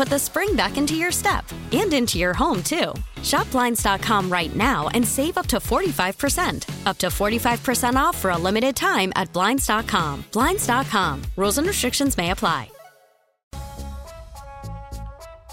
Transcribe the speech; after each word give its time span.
put 0.00 0.08
the 0.08 0.18
spring 0.18 0.56
back 0.56 0.78
into 0.78 0.94
your 0.94 1.12
step 1.12 1.44
and 1.72 1.92
into 1.92 2.18
your 2.18 2.32
home, 2.32 2.62
too. 2.62 2.94
Shop 3.22 3.50
Blinds.com 3.50 4.32
right 4.32 4.56
now 4.56 4.88
and 4.94 5.06
save 5.06 5.36
up 5.36 5.46
to 5.48 5.58
45%. 5.58 6.86
Up 6.86 6.96
to 6.96 7.08
45% 7.08 7.96
off 7.96 8.16
for 8.16 8.30
a 8.30 8.38
limited 8.38 8.74
time 8.74 9.12
at 9.14 9.30
Blinds.com. 9.34 10.24
Blinds.com. 10.32 11.22
Rules 11.36 11.58
and 11.58 11.66
restrictions 11.66 12.16
may 12.16 12.30
apply. 12.30 12.70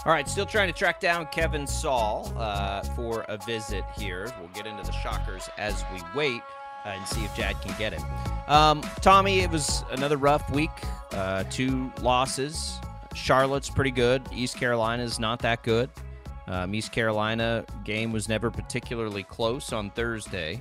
All 0.06 0.14
right, 0.14 0.26
still 0.26 0.46
trying 0.46 0.72
to 0.72 0.78
track 0.78 0.98
down 0.98 1.26
Kevin 1.26 1.66
Saal 1.66 2.32
uh, 2.38 2.82
for 2.96 3.26
a 3.28 3.36
visit 3.36 3.84
here. 3.98 4.32
We'll 4.40 4.48
get 4.54 4.66
into 4.66 4.82
the 4.82 4.92
shockers 4.92 5.50
as 5.58 5.84
we 5.92 6.00
wait 6.16 6.40
uh, 6.86 6.88
and 6.88 7.06
see 7.06 7.22
if 7.22 7.36
Jad 7.36 7.60
can 7.60 7.74
get 7.78 7.92
it. 7.92 8.00
Um, 8.48 8.80
Tommy, 9.02 9.40
it 9.40 9.50
was 9.50 9.84
another 9.90 10.16
rough 10.16 10.50
week. 10.50 10.70
Uh, 11.12 11.44
two 11.50 11.92
losses. 12.00 12.80
Charlotte's 13.14 13.70
pretty 13.70 13.90
good. 13.90 14.22
East 14.32 14.56
Carolina's 14.56 15.18
not 15.18 15.40
that 15.40 15.62
good. 15.62 15.90
Um, 16.46 16.74
East 16.74 16.92
Carolina 16.92 17.64
game 17.84 18.12
was 18.12 18.28
never 18.28 18.50
particularly 18.50 19.22
close 19.22 19.72
on 19.72 19.90
Thursday 19.90 20.60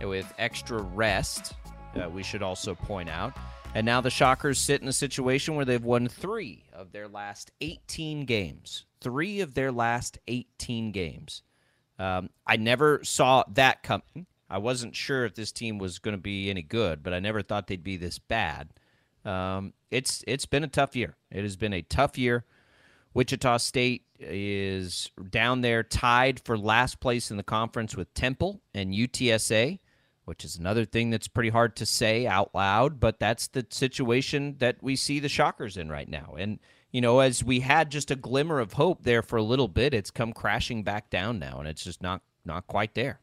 with 0.00 0.32
extra 0.38 0.82
rest. 0.82 1.54
Uh, 1.94 2.08
we 2.08 2.22
should 2.22 2.42
also 2.42 2.74
point 2.74 3.08
out. 3.08 3.36
And 3.74 3.86
now 3.86 4.00
the 4.00 4.10
Shockers 4.10 4.58
sit 4.58 4.82
in 4.82 4.88
a 4.88 4.92
situation 4.92 5.54
where 5.54 5.64
they've 5.64 5.82
won 5.82 6.08
three 6.08 6.64
of 6.72 6.90
their 6.90 7.06
last 7.06 7.52
18 7.60 8.24
games. 8.24 8.86
Three 9.00 9.40
of 9.40 9.54
their 9.54 9.70
last 9.70 10.18
18 10.26 10.90
games. 10.90 11.42
Um, 11.98 12.30
I 12.46 12.56
never 12.56 13.04
saw 13.04 13.44
that 13.52 13.82
coming. 13.82 14.26
I 14.48 14.58
wasn't 14.58 14.96
sure 14.96 15.24
if 15.24 15.34
this 15.34 15.52
team 15.52 15.78
was 15.78 16.00
going 16.00 16.16
to 16.16 16.20
be 16.20 16.50
any 16.50 16.62
good, 16.62 17.04
but 17.04 17.14
I 17.14 17.20
never 17.20 17.42
thought 17.42 17.68
they'd 17.68 17.84
be 17.84 17.96
this 17.96 18.18
bad. 18.18 18.70
Um, 19.24 19.72
it's 19.90 20.24
it's 20.26 20.46
been 20.46 20.64
a 20.64 20.68
tough 20.68 20.96
year. 20.96 21.16
It 21.30 21.42
has 21.42 21.56
been 21.56 21.72
a 21.72 21.82
tough 21.82 22.16
year. 22.18 22.44
Wichita 23.12 23.56
State 23.56 24.04
is 24.18 25.10
down 25.30 25.62
there, 25.62 25.82
tied 25.82 26.40
for 26.44 26.56
last 26.56 27.00
place 27.00 27.30
in 27.30 27.36
the 27.36 27.42
conference 27.42 27.96
with 27.96 28.14
Temple 28.14 28.60
and 28.72 28.94
UTSA 28.94 29.78
which 30.30 30.44
is 30.44 30.56
another 30.56 30.84
thing 30.84 31.10
that's 31.10 31.26
pretty 31.26 31.48
hard 31.48 31.74
to 31.74 31.84
say 31.84 32.24
out 32.24 32.54
loud, 32.54 33.00
but 33.00 33.18
that's 33.18 33.48
the 33.48 33.66
situation 33.68 34.54
that 34.58 34.80
we 34.80 34.94
see 34.94 35.18
the 35.18 35.28
Shockers 35.28 35.76
in 35.76 35.88
right 35.88 36.08
now. 36.08 36.36
And, 36.38 36.60
you 36.92 37.00
know, 37.00 37.18
as 37.18 37.42
we 37.42 37.58
had 37.58 37.90
just 37.90 38.12
a 38.12 38.14
glimmer 38.14 38.60
of 38.60 38.74
hope 38.74 39.02
there 39.02 39.22
for 39.22 39.36
a 39.36 39.42
little 39.42 39.66
bit, 39.66 39.92
it's 39.92 40.12
come 40.12 40.32
crashing 40.32 40.84
back 40.84 41.10
down 41.10 41.40
now, 41.40 41.58
and 41.58 41.66
it's 41.66 41.82
just 41.82 42.00
not 42.00 42.22
not 42.44 42.68
quite 42.68 42.94
there. 42.94 43.18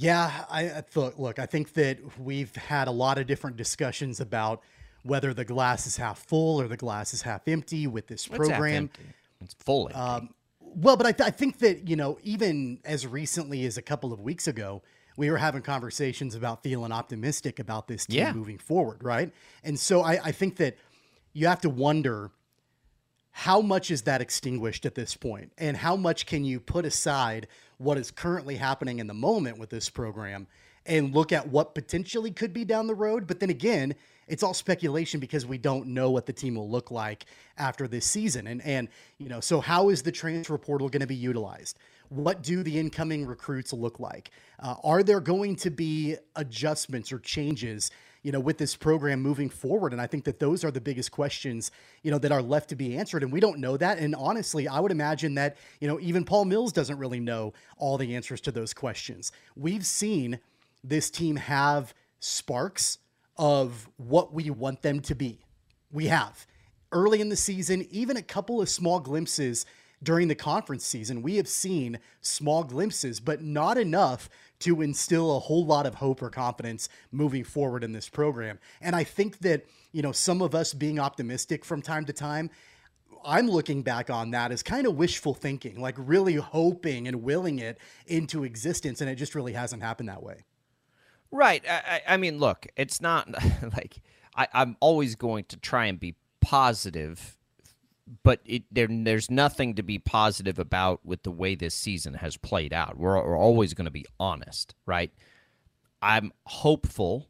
Yeah, 0.00 0.44
I 0.48 0.82
thought. 0.82 1.18
Look, 1.18 1.40
I 1.40 1.46
think 1.46 1.72
that 1.72 1.98
we've 2.20 2.54
had 2.54 2.86
a 2.86 2.92
lot 2.92 3.18
of 3.18 3.26
different 3.26 3.56
discussions 3.56 4.20
about 4.20 4.62
whether 5.02 5.34
the 5.34 5.44
glass 5.44 5.86
is 5.88 5.96
half 5.96 6.20
full 6.20 6.60
or 6.60 6.68
the 6.68 6.76
glass 6.76 7.12
is 7.12 7.22
half 7.22 7.48
empty 7.48 7.88
with 7.88 8.06
this 8.06 8.26
program. 8.28 8.90
It's, 9.40 9.54
it's 9.54 9.64
full. 9.64 9.90
Um, 9.92 10.34
well, 10.60 10.96
but 10.96 11.06
I, 11.06 11.12
th- 11.12 11.26
I 11.26 11.30
think 11.30 11.58
that 11.58 11.88
you 11.88 11.96
know, 11.96 12.18
even 12.22 12.78
as 12.84 13.08
recently 13.08 13.66
as 13.66 13.76
a 13.76 13.82
couple 13.82 14.12
of 14.12 14.20
weeks 14.20 14.46
ago, 14.46 14.82
we 15.16 15.32
were 15.32 15.38
having 15.38 15.62
conversations 15.62 16.36
about 16.36 16.62
feeling 16.62 16.92
optimistic 16.92 17.58
about 17.58 17.88
this 17.88 18.06
team 18.06 18.18
yeah. 18.18 18.32
moving 18.32 18.58
forward, 18.58 19.02
right? 19.02 19.32
And 19.64 19.80
so 19.80 20.02
I, 20.02 20.20
I 20.26 20.32
think 20.32 20.56
that 20.56 20.76
you 21.32 21.48
have 21.48 21.60
to 21.62 21.70
wonder 21.70 22.30
how 23.38 23.60
much 23.60 23.92
is 23.92 24.02
that 24.02 24.20
extinguished 24.20 24.84
at 24.84 24.96
this 24.96 25.16
point 25.16 25.52
and 25.58 25.76
how 25.76 25.94
much 25.94 26.26
can 26.26 26.44
you 26.44 26.58
put 26.58 26.84
aside 26.84 27.46
what 27.76 27.96
is 27.96 28.10
currently 28.10 28.56
happening 28.56 28.98
in 28.98 29.06
the 29.06 29.14
moment 29.14 29.56
with 29.56 29.70
this 29.70 29.88
program 29.88 30.44
and 30.86 31.14
look 31.14 31.30
at 31.30 31.46
what 31.46 31.72
potentially 31.72 32.32
could 32.32 32.52
be 32.52 32.64
down 32.64 32.88
the 32.88 32.94
road 32.96 33.28
but 33.28 33.38
then 33.38 33.48
again 33.48 33.94
it's 34.26 34.42
all 34.42 34.52
speculation 34.52 35.20
because 35.20 35.46
we 35.46 35.56
don't 35.56 35.86
know 35.86 36.10
what 36.10 36.26
the 36.26 36.32
team 36.32 36.56
will 36.56 36.68
look 36.68 36.90
like 36.90 37.26
after 37.58 37.86
this 37.86 38.04
season 38.04 38.48
and 38.48 38.60
and 38.62 38.88
you 39.18 39.28
know 39.28 39.38
so 39.38 39.60
how 39.60 39.88
is 39.88 40.02
the 40.02 40.10
transfer 40.10 40.58
portal 40.58 40.88
going 40.88 40.98
to 40.98 41.06
be 41.06 41.14
utilized 41.14 41.78
what 42.08 42.42
do 42.42 42.62
the 42.62 42.78
incoming 42.78 43.26
recruits 43.26 43.72
look 43.72 44.00
like? 44.00 44.30
Uh, 44.58 44.76
are 44.82 45.02
there 45.02 45.20
going 45.20 45.56
to 45.56 45.70
be 45.70 46.16
adjustments 46.36 47.12
or 47.12 47.18
changes? 47.18 47.90
You 48.22 48.32
know, 48.32 48.40
with 48.40 48.58
this 48.58 48.76
program 48.76 49.20
moving 49.20 49.48
forward. 49.48 49.92
And 49.92 50.00
I 50.00 50.06
think 50.06 50.24
that 50.24 50.38
those 50.38 50.64
are 50.64 50.70
the 50.70 50.80
biggest 50.80 51.10
questions, 51.12 51.70
you 52.02 52.10
know, 52.10 52.18
that 52.18 52.32
are 52.32 52.42
left 52.42 52.68
to 52.70 52.76
be 52.76 52.96
answered. 52.96 53.22
And 53.22 53.32
we 53.32 53.40
don't 53.40 53.58
know 53.58 53.76
that. 53.76 53.98
And 53.98 54.14
honestly, 54.14 54.68
I 54.68 54.80
would 54.80 54.92
imagine 54.92 55.34
that, 55.36 55.56
you 55.80 55.88
know, 55.88 55.98
even 56.00 56.24
Paul 56.24 56.44
Mills 56.44 56.72
doesn't 56.72 56.98
really 56.98 57.20
know 57.20 57.52
all 57.76 57.98
the 57.98 58.14
answers 58.14 58.40
to 58.42 58.52
those 58.52 58.74
questions. 58.74 59.32
We've 59.56 59.86
seen 59.86 60.40
this 60.82 61.10
team 61.10 61.36
have 61.36 61.94
sparks 62.20 62.98
of 63.36 63.88
what 63.96 64.32
we 64.32 64.50
want 64.50 64.82
them 64.82 65.00
to 65.00 65.14
be. 65.14 65.38
We 65.92 66.06
have 66.06 66.46
early 66.92 67.20
in 67.20 67.28
the 67.28 67.36
season, 67.36 67.86
even 67.90 68.16
a 68.16 68.22
couple 68.22 68.60
of 68.60 68.68
small 68.68 69.00
glimpses 69.00 69.66
during 70.02 70.28
the 70.28 70.34
conference 70.34 70.84
season. 70.84 71.22
We 71.22 71.36
have 71.36 71.48
seen 71.48 71.98
small 72.20 72.64
glimpses, 72.64 73.20
but 73.20 73.42
not 73.42 73.78
enough 73.78 74.28
to 74.60 74.82
instill 74.82 75.36
a 75.36 75.40
whole 75.40 75.64
lot 75.64 75.86
of 75.86 75.96
hope 75.96 76.22
or 76.22 76.30
confidence 76.30 76.88
moving 77.12 77.44
forward 77.44 77.84
in 77.84 77.92
this 77.92 78.08
program. 78.08 78.58
And 78.80 78.96
I 78.96 79.04
think 79.04 79.38
that, 79.38 79.66
you 79.92 80.02
know, 80.02 80.12
some 80.12 80.42
of 80.42 80.54
us 80.54 80.74
being 80.74 80.98
optimistic 80.98 81.64
from 81.64 81.82
time 81.82 82.04
to 82.06 82.12
time, 82.12 82.50
I'm 83.24 83.48
looking 83.48 83.82
back 83.82 84.10
on 84.10 84.30
that 84.32 84.52
as 84.52 84.62
kind 84.62 84.86
of 84.86 84.96
wishful 84.96 85.34
thinking, 85.34 85.80
like 85.80 85.94
really 85.98 86.34
hoping 86.34 87.08
and 87.08 87.22
willing 87.22 87.58
it 87.58 87.78
into 88.06 88.44
existence. 88.44 89.00
And 89.00 89.10
it 89.10 89.16
just 89.16 89.34
really 89.34 89.52
hasn't 89.52 89.82
happened 89.82 90.08
that 90.08 90.22
way. 90.22 90.44
Right. 91.30 91.62
I, 91.68 92.02
I 92.08 92.16
mean, 92.16 92.38
look, 92.38 92.66
it's 92.76 93.00
not 93.00 93.28
like 93.76 94.00
I, 94.34 94.48
I'm 94.52 94.76
always 94.80 95.14
going 95.14 95.44
to 95.46 95.56
try 95.56 95.86
and 95.86 95.98
be 95.98 96.14
positive 96.40 97.37
but 98.22 98.40
it, 98.44 98.62
there, 98.70 98.88
there's 98.90 99.30
nothing 99.30 99.74
to 99.74 99.82
be 99.82 99.98
positive 99.98 100.58
about 100.58 101.04
with 101.04 101.22
the 101.22 101.30
way 101.30 101.54
this 101.54 101.74
season 101.74 102.14
has 102.14 102.36
played 102.36 102.72
out. 102.72 102.98
We're, 102.98 103.16
we're 103.16 103.38
always 103.38 103.74
going 103.74 103.86
to 103.86 103.90
be 103.90 104.06
honest, 104.18 104.74
right? 104.86 105.12
I'm 106.00 106.32
hopeful. 106.46 107.28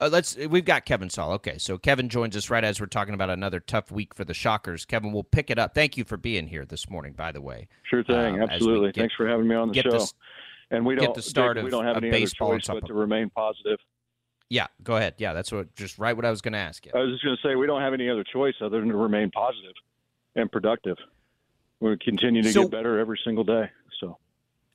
Uh, 0.00 0.08
let's. 0.10 0.36
We've 0.36 0.64
got 0.64 0.84
Kevin 0.84 1.10
Saal. 1.10 1.32
Okay, 1.32 1.58
so 1.58 1.78
Kevin 1.78 2.08
joins 2.08 2.36
us 2.36 2.50
right 2.50 2.64
as 2.64 2.80
we're 2.80 2.86
talking 2.86 3.14
about 3.14 3.30
another 3.30 3.60
tough 3.60 3.92
week 3.92 4.14
for 4.14 4.24
the 4.24 4.34
Shockers. 4.34 4.84
Kevin, 4.84 5.12
we'll 5.12 5.22
pick 5.22 5.48
it 5.48 5.58
up. 5.58 5.74
Thank 5.74 5.96
you 5.96 6.04
for 6.04 6.16
being 6.16 6.48
here 6.48 6.64
this 6.64 6.90
morning. 6.90 7.12
By 7.12 7.30
the 7.30 7.40
way, 7.40 7.68
sure 7.84 8.02
thing. 8.02 8.42
Um, 8.42 8.50
Absolutely. 8.50 8.88
Get, 8.88 9.02
Thanks 9.02 9.14
for 9.14 9.28
having 9.28 9.46
me 9.46 9.54
on 9.54 9.70
the 9.70 9.80
show. 9.80 10.04
And 10.72 10.84
we 10.84 10.96
don't 10.96 11.06
get 11.06 11.14
the 11.14 11.22
start 11.22 11.62
we 11.62 11.70
don't 11.70 11.84
have 11.84 11.98
any 11.98 12.08
other 12.08 12.26
choice 12.26 12.66
but 12.66 12.86
to 12.86 12.94
remain 12.94 13.30
positive. 13.30 13.78
Yeah, 14.52 14.66
go 14.82 14.98
ahead. 14.98 15.14
Yeah, 15.16 15.32
that's 15.32 15.50
what 15.50 15.74
just 15.76 15.98
right 15.98 16.14
what 16.14 16.26
I 16.26 16.30
was 16.30 16.42
going 16.42 16.52
to 16.52 16.58
ask 16.58 16.84
you. 16.84 16.92
I 16.94 16.98
was 16.98 17.12
just 17.12 17.24
going 17.24 17.34
to 17.34 17.48
say 17.48 17.56
we 17.56 17.66
don't 17.66 17.80
have 17.80 17.94
any 17.94 18.10
other 18.10 18.22
choice 18.22 18.52
other 18.60 18.80
than 18.80 18.90
to 18.90 18.96
remain 18.96 19.30
positive 19.30 19.72
and 20.36 20.52
productive. 20.52 20.98
We 21.80 21.96
continue 21.96 22.42
to 22.42 22.52
so, 22.52 22.62
get 22.64 22.72
better 22.72 22.98
every 22.98 23.18
single 23.24 23.44
day. 23.44 23.70
So 23.98 24.18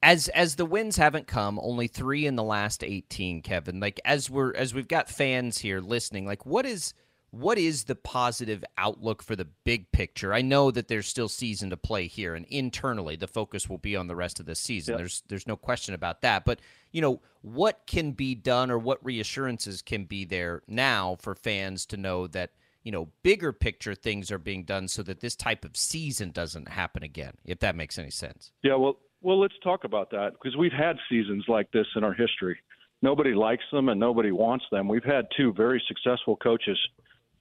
as 0.02 0.30
as 0.30 0.56
the 0.56 0.66
wins 0.66 0.98
haven't 0.98 1.28
come, 1.28 1.60
only 1.62 1.86
3 1.86 2.26
in 2.26 2.36
the 2.36 2.44
last 2.44 2.84
18, 2.84 3.44
Kevin. 3.44 3.80
Like 3.80 4.02
as 4.04 4.32
we're 4.32 4.52
as 4.56 4.74
we've 4.74 4.88
got 4.88 5.10
fans 5.10 5.60
here 5.60 5.80
listening, 5.80 6.26
like 6.26 6.44
what 6.44 6.66
is 6.66 6.96
what 7.32 7.58
is 7.58 7.84
the 7.84 7.96
positive 7.96 8.64
outlook 8.78 9.22
for 9.22 9.36
the 9.36 9.48
big 9.66 9.92
picture? 9.92 10.34
I 10.34 10.42
know 10.42 10.72
that 10.72 10.88
there's 10.88 11.08
still 11.08 11.28
season 11.28 11.70
to 11.72 11.78
play 11.78 12.08
here, 12.08 12.36
and 12.36 12.46
internally 12.46 13.16
the 13.16 13.28
focus 13.28 13.68
will 13.68 13.78
be 13.78 13.96
on 13.96 14.08
the 14.08 14.16
rest 14.16 14.40
of 14.40 14.46
the 14.46 14.56
season. 14.56 14.94
Yep. 14.94 14.98
There's 14.98 15.24
there's 15.28 15.48
no 15.48 15.58
question 15.58 15.94
about 15.94 16.22
that. 16.22 16.46
But 16.46 16.60
you 16.92 17.02
know 17.02 17.22
what 17.42 17.82
can 17.86 18.12
be 18.12 18.34
done, 18.34 18.72
or 18.72 18.80
what 18.80 19.04
reassurances 19.04 19.82
can 19.82 20.06
be 20.06 20.24
there 20.24 20.62
now 20.68 21.18
for 21.20 21.36
fans 21.36 21.86
to 21.88 21.98
know 21.98 22.28
that 22.28 22.52
you 22.84 22.92
know 22.92 23.10
bigger 23.24 23.52
picture 23.52 23.94
things 23.94 24.32
are 24.32 24.40
being 24.40 24.64
done 24.64 24.88
so 24.88 25.04
that 25.04 25.20
this 25.20 25.36
type 25.36 25.66
of 25.66 25.76
season 25.76 26.32
doesn't 26.32 26.70
happen 26.70 27.04
again. 27.04 27.34
If 27.44 27.60
that 27.60 27.76
makes 27.76 28.00
any 28.00 28.12
sense. 28.12 28.52
Yeah. 28.64 28.76
Well, 28.76 29.00
well, 29.22 29.40
let's 29.40 29.56
talk 29.64 29.84
about 29.84 30.12
that 30.12 30.32
because 30.32 30.56
we've 30.56 30.72
had 30.72 30.96
seasons 31.10 31.44
like 31.50 31.70
this 31.72 31.88
in 31.96 32.06
our 32.06 32.14
history. 32.14 32.58
Nobody 33.02 33.34
likes 33.34 33.64
them 33.72 33.90
and 33.90 34.00
nobody 34.00 34.32
wants 34.32 34.66
them. 34.72 34.88
We've 34.88 35.04
had 35.04 35.28
two 35.36 35.54
very 35.54 35.84
successful 35.88 36.36
coaches 36.38 36.80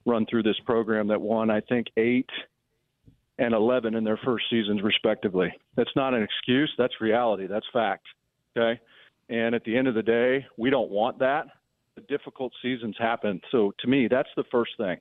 run 0.07 0.25
through 0.25 0.43
this 0.43 0.59
program 0.65 1.07
that 1.09 1.21
won, 1.21 1.51
I 1.51 1.61
think, 1.61 1.87
eight 1.97 2.29
and 3.37 3.53
11 3.53 3.93
in 3.93 4.03
their 4.03 4.19
first 4.25 4.45
seasons, 4.49 4.81
respectively. 4.81 5.53
That's 5.75 5.95
not 5.95 6.13
an 6.15 6.23
excuse. 6.23 6.73
That's 6.77 6.99
reality. 6.99 7.45
That's 7.45 7.65
fact. 7.71 8.05
Okay. 8.57 8.79
And 9.29 9.53
at 9.53 9.63
the 9.63 9.77
end 9.77 9.87
of 9.87 9.93
the 9.93 10.01
day, 10.01 10.45
we 10.57 10.69
don't 10.69 10.89
want 10.89 11.19
that. 11.19 11.47
The 11.95 12.01
difficult 12.01 12.53
seasons 12.61 12.95
happen. 12.97 13.41
So 13.51 13.73
to 13.79 13.87
me, 13.87 14.07
that's 14.09 14.29
the 14.35 14.45
first 14.51 14.71
thing. 14.77 14.97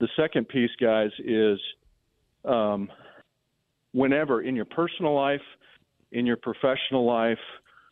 The 0.00 0.08
second 0.16 0.48
piece, 0.48 0.70
guys, 0.80 1.10
is 1.24 1.60
um, 2.44 2.90
whenever 3.92 4.42
in 4.42 4.56
your 4.56 4.64
personal 4.64 5.14
life, 5.14 5.42
in 6.10 6.26
your 6.26 6.36
professional 6.36 7.04
life, 7.06 7.38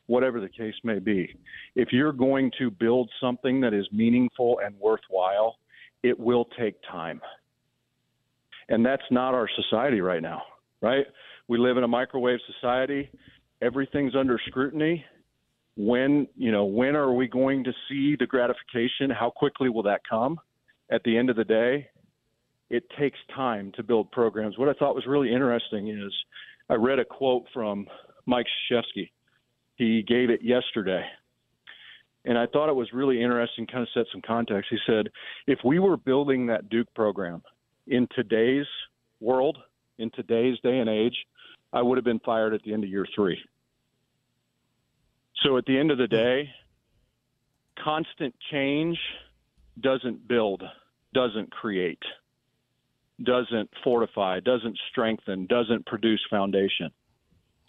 whatever 0.06 0.40
the 0.40 0.48
case 0.48 0.74
may 0.82 0.98
be, 0.98 1.36
if 1.76 1.92
you're 1.92 2.12
going 2.12 2.50
to 2.58 2.70
build 2.70 3.08
something 3.20 3.60
that 3.60 3.72
is 3.72 3.86
meaningful 3.92 4.60
and 4.64 4.74
worthwhile, 4.80 5.56
it 6.02 6.18
will 6.18 6.46
take 6.58 6.74
time. 6.90 7.20
And 8.68 8.84
that's 8.84 9.02
not 9.10 9.34
our 9.34 9.48
society 9.56 10.00
right 10.00 10.22
now, 10.22 10.42
right? 10.80 11.06
We 11.48 11.58
live 11.58 11.76
in 11.76 11.84
a 11.84 11.88
microwave 11.88 12.38
society. 12.54 13.10
Everything's 13.60 14.14
under 14.14 14.38
scrutiny. 14.46 15.04
When, 15.76 16.28
you 16.36 16.52
know, 16.52 16.64
when 16.64 16.94
are 16.94 17.12
we 17.12 17.26
going 17.26 17.64
to 17.64 17.72
see 17.88 18.16
the 18.18 18.26
gratification? 18.26 19.10
How 19.10 19.30
quickly 19.30 19.68
will 19.68 19.82
that 19.84 20.02
come? 20.08 20.38
At 20.90 21.02
the 21.04 21.16
end 21.16 21.30
of 21.30 21.36
the 21.36 21.44
day, 21.44 21.88
it 22.68 22.84
takes 22.98 23.18
time 23.34 23.72
to 23.76 23.82
build 23.82 24.10
programs. 24.12 24.58
What 24.58 24.68
I 24.68 24.72
thought 24.74 24.94
was 24.94 25.06
really 25.06 25.32
interesting 25.32 25.88
is 25.88 26.12
I 26.68 26.74
read 26.74 26.98
a 26.98 27.04
quote 27.04 27.44
from 27.52 27.86
Mike 28.26 28.46
Krzyzewski. 28.70 29.10
He 29.76 30.02
gave 30.02 30.30
it 30.30 30.40
yesterday 30.42 31.04
and 32.24 32.36
I 32.36 32.46
thought 32.46 32.68
it 32.68 32.76
was 32.76 32.92
really 32.92 33.22
interesting, 33.22 33.66
kind 33.66 33.82
of 33.82 33.88
set 33.94 34.06
some 34.12 34.22
context. 34.22 34.68
He 34.70 34.78
said, 34.86 35.08
if 35.46 35.58
we 35.64 35.78
were 35.78 35.96
building 35.96 36.46
that 36.46 36.68
Duke 36.68 36.92
program 36.94 37.42
in 37.86 38.06
today's 38.14 38.66
world, 39.20 39.58
in 39.98 40.10
today's 40.10 40.58
day 40.60 40.78
and 40.78 40.88
age, 40.88 41.16
I 41.72 41.82
would 41.82 41.98
have 41.98 42.04
been 42.04 42.20
fired 42.20 42.54
at 42.54 42.62
the 42.62 42.72
end 42.72 42.84
of 42.84 42.90
year 42.90 43.06
three. 43.14 43.40
So 45.42 45.56
at 45.56 45.64
the 45.64 45.78
end 45.78 45.90
of 45.90 45.98
the 45.98 46.08
day, 46.08 46.50
constant 47.82 48.34
change 48.50 48.98
doesn't 49.80 50.28
build, 50.28 50.62
doesn't 51.14 51.50
create, 51.50 52.02
doesn't 53.22 53.70
fortify, 53.82 54.40
doesn't 54.40 54.78
strengthen, 54.90 55.46
doesn't 55.46 55.86
produce 55.86 56.20
foundation. 56.28 56.90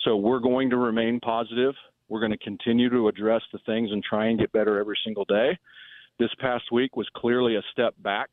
So 0.02 0.18
we're 0.18 0.40
going 0.40 0.72
to 0.72 0.78
remain 0.78 1.20
positive. 1.20 1.76
We're 2.12 2.20
going 2.20 2.34
to 2.34 2.38
continue 2.38 2.90
to 2.90 3.08
address 3.08 3.42
the 3.54 3.60
things 3.66 3.90
and 3.90 4.04
try 4.04 4.28
and 4.28 4.38
get 4.38 4.52
better 4.52 4.78
every 4.78 4.98
single 5.06 5.24
day. 5.24 5.58
This 6.20 6.30
past 6.40 6.66
week 6.70 6.98
was 6.98 7.08
clearly 7.16 7.56
a 7.56 7.62
step 7.72 7.96
back. 8.00 8.28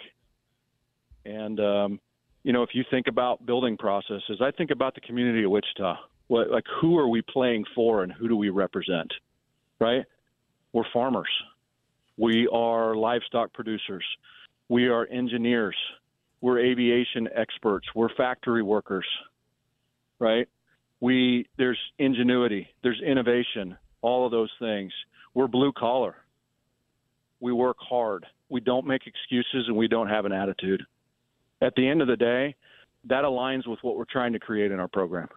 And, 1.25 1.61
um, 1.61 2.01
you 2.43 2.53
know, 2.53 2.65
if 2.65 2.71
you 2.73 2.83
think 2.91 3.07
about 3.07 3.47
building 3.47 3.77
processes, 3.77 4.41
I 4.43 4.51
think 4.51 4.73
about 4.73 4.97
the 4.97 5.01
community 5.01 5.45
of 5.45 5.53
Wichita. 5.53 5.95
What, 6.27 6.51
like, 6.51 6.65
who 6.81 6.99
are 6.99 7.07
we 7.07 7.23
playing 7.23 7.67
for 7.73 8.03
and 8.03 8.13
who 8.13 8.27
do 8.27 8.37
we 8.37 8.49
represent? 8.49 9.15
Right? 9.79 10.05
We're 10.73 10.83
farmers. 10.93 11.31
We 12.17 12.49
are 12.53 12.97
livestock 12.97 13.53
producers. 13.53 14.05
We 14.69 14.89
are 14.89 15.07
engineers. 15.07 15.77
We're 16.41 16.59
aviation 16.59 17.29
experts. 17.33 17.87
We're 17.95 18.13
factory 18.17 18.65
workers. 18.65 19.07
Right? 20.19 20.49
We 21.01 21.47
there's 21.57 21.79
ingenuity, 21.99 22.69
there's 22.83 23.01
innovation, 23.01 23.77
all 24.03 24.25
of 24.25 24.33
those 24.33 24.51
things. 24.59 24.93
We're 25.35 25.49
blue 25.49 25.73
collar. 25.73 26.17
We 27.41 27.53
work 27.53 27.77
hard. 27.79 28.27
We 28.49 28.61
don't 28.61 28.87
make 28.87 29.07
excuses 29.07 29.69
and 29.69 29.77
we 29.77 29.89
don't 29.89 30.09
have 30.09 30.25
an 30.25 30.33
attitude. 30.33 30.83
At 31.61 31.75
the 31.77 31.89
end 31.89 32.03
of 32.03 32.09
the 32.09 32.17
day, 32.17 32.57
that 33.05 33.25
aligns 33.25 33.67
with 33.67 33.79
what 33.83 33.97
we're 33.97 34.05
trying 34.11 34.33
to 34.33 34.41
create 34.41 34.73
in 34.73 34.81
our 34.81 34.89
program 34.89 35.29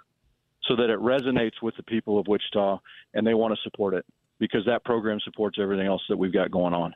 so 0.67 0.75
that 0.75 0.89
it 0.89 0.99
resonates 0.99 1.61
with 1.61 1.75
the 1.75 1.83
people 1.83 2.19
of 2.19 2.27
Wichita 2.27 2.79
and 3.13 3.25
they 3.25 3.33
want 3.33 3.53
to 3.53 3.61
support 3.63 3.93
it 3.93 4.05
because 4.39 4.65
that 4.65 4.83
program 4.83 5.19
supports 5.23 5.57
everything 5.61 5.87
else 5.87 6.01
that 6.09 6.17
we've 6.17 6.33
got 6.33 6.49
going 6.49 6.73
on. 6.73 6.95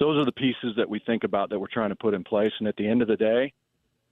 Those 0.00 0.18
are 0.18 0.24
the 0.24 0.32
pieces 0.32 0.74
that 0.76 0.88
we 0.88 1.00
think 1.00 1.24
about 1.24 1.50
that 1.50 1.58
we're 1.58 1.66
trying 1.66 1.90
to 1.90 1.96
put 1.96 2.14
in 2.14 2.24
place. 2.24 2.52
And 2.58 2.66
at 2.66 2.76
the 2.76 2.86
end 2.86 3.02
of 3.02 3.08
the 3.08 3.16
day, 3.16 3.52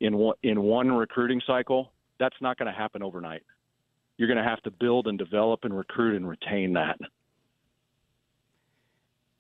in 0.01 0.17
one, 0.17 0.37
in 0.43 0.61
one 0.61 0.93
recruiting 0.93 1.41
cycle, 1.47 1.93
that's 2.19 2.37
not 2.41 2.59
going 2.59 2.73
to 2.73 2.79
happen 2.79 3.03
overnight 3.03 3.43
you're 4.23 4.33
going 4.33 4.45
to 4.45 4.49
have 4.49 4.63
to 4.63 4.71
build 4.71 5.09
and 5.09 5.19
develop 5.19 5.65
and 5.65 5.77
recruit 5.77 6.15
and 6.15 6.29
retain 6.29 6.75
that. 6.75 6.97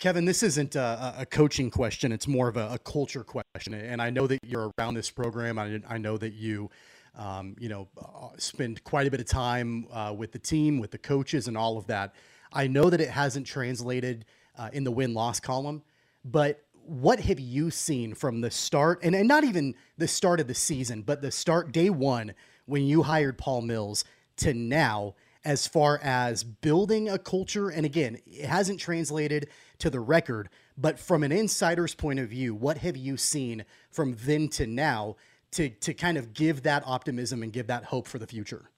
Kevin, 0.00 0.24
this 0.24 0.42
isn't 0.42 0.74
a, 0.74 1.14
a 1.18 1.24
coaching 1.24 1.70
question. 1.70 2.10
It's 2.10 2.26
more 2.26 2.48
of 2.48 2.56
a, 2.56 2.70
a, 2.72 2.78
culture 2.80 3.22
question. 3.22 3.74
And 3.74 4.02
I 4.02 4.10
know 4.10 4.26
that 4.26 4.40
you're 4.44 4.72
around 4.76 4.94
this 4.94 5.08
program. 5.08 5.56
I, 5.56 5.80
I 5.88 5.98
know 5.98 6.16
that 6.16 6.32
you, 6.32 6.68
um, 7.16 7.54
you 7.60 7.68
know, 7.68 7.86
uh, 7.96 8.30
spend 8.38 8.82
quite 8.82 9.06
a 9.06 9.10
bit 9.12 9.20
of 9.20 9.26
time 9.26 9.86
uh, 9.92 10.12
with 10.18 10.32
the 10.32 10.40
team, 10.40 10.80
with 10.80 10.90
the 10.90 10.98
coaches, 10.98 11.46
and 11.46 11.56
all 11.56 11.78
of 11.78 11.86
that. 11.86 12.16
I 12.52 12.66
know 12.66 12.90
that 12.90 13.00
it 13.00 13.10
hasn't 13.10 13.46
translated 13.46 14.24
uh, 14.58 14.70
in 14.72 14.82
the 14.82 14.90
win 14.90 15.14
loss 15.14 15.38
column, 15.38 15.82
but 16.24 16.64
what 16.84 17.20
have 17.20 17.38
you 17.38 17.70
seen 17.70 18.14
from 18.14 18.40
the 18.40 18.50
start, 18.50 18.98
and, 19.04 19.14
and 19.14 19.28
not 19.28 19.44
even 19.44 19.76
the 19.96 20.08
start 20.08 20.40
of 20.40 20.48
the 20.48 20.54
season, 20.56 21.02
but 21.02 21.22
the 21.22 21.30
start 21.30 21.70
day 21.70 21.88
one 21.88 22.34
when 22.66 22.82
you 22.82 23.04
hired 23.04 23.38
Paul 23.38 23.60
Mills? 23.60 24.04
To 24.42 24.52
now 24.52 25.14
as 25.44 25.66
far 25.66 25.98
as 26.02 26.42
building 26.44 27.08
a 27.08 27.18
culture. 27.18 27.68
And 27.68 27.86
again, 27.86 28.18
it 28.26 28.44
hasn't 28.46 28.80
translated 28.80 29.48
to 29.78 29.90
the 29.90 30.00
record, 30.00 30.48
but 30.76 30.98
from 30.98 31.22
an 31.22 31.32
insider's 31.32 31.94
point 31.94 32.18
of 32.18 32.28
view, 32.28 32.54
what 32.54 32.78
have 32.78 32.96
you 32.96 33.16
seen 33.16 33.64
from 33.90 34.16
then 34.24 34.48
to 34.48 34.66
now 34.66 35.16
to, 35.52 35.68
to 35.68 35.94
kind 35.94 36.16
of 36.16 36.32
give 36.32 36.62
that 36.62 36.82
optimism 36.86 37.42
and 37.42 37.52
give 37.52 37.66
that 37.68 37.84
hope 37.84 38.08
for 38.08 38.18
the 38.18 38.26
future? 38.26 38.70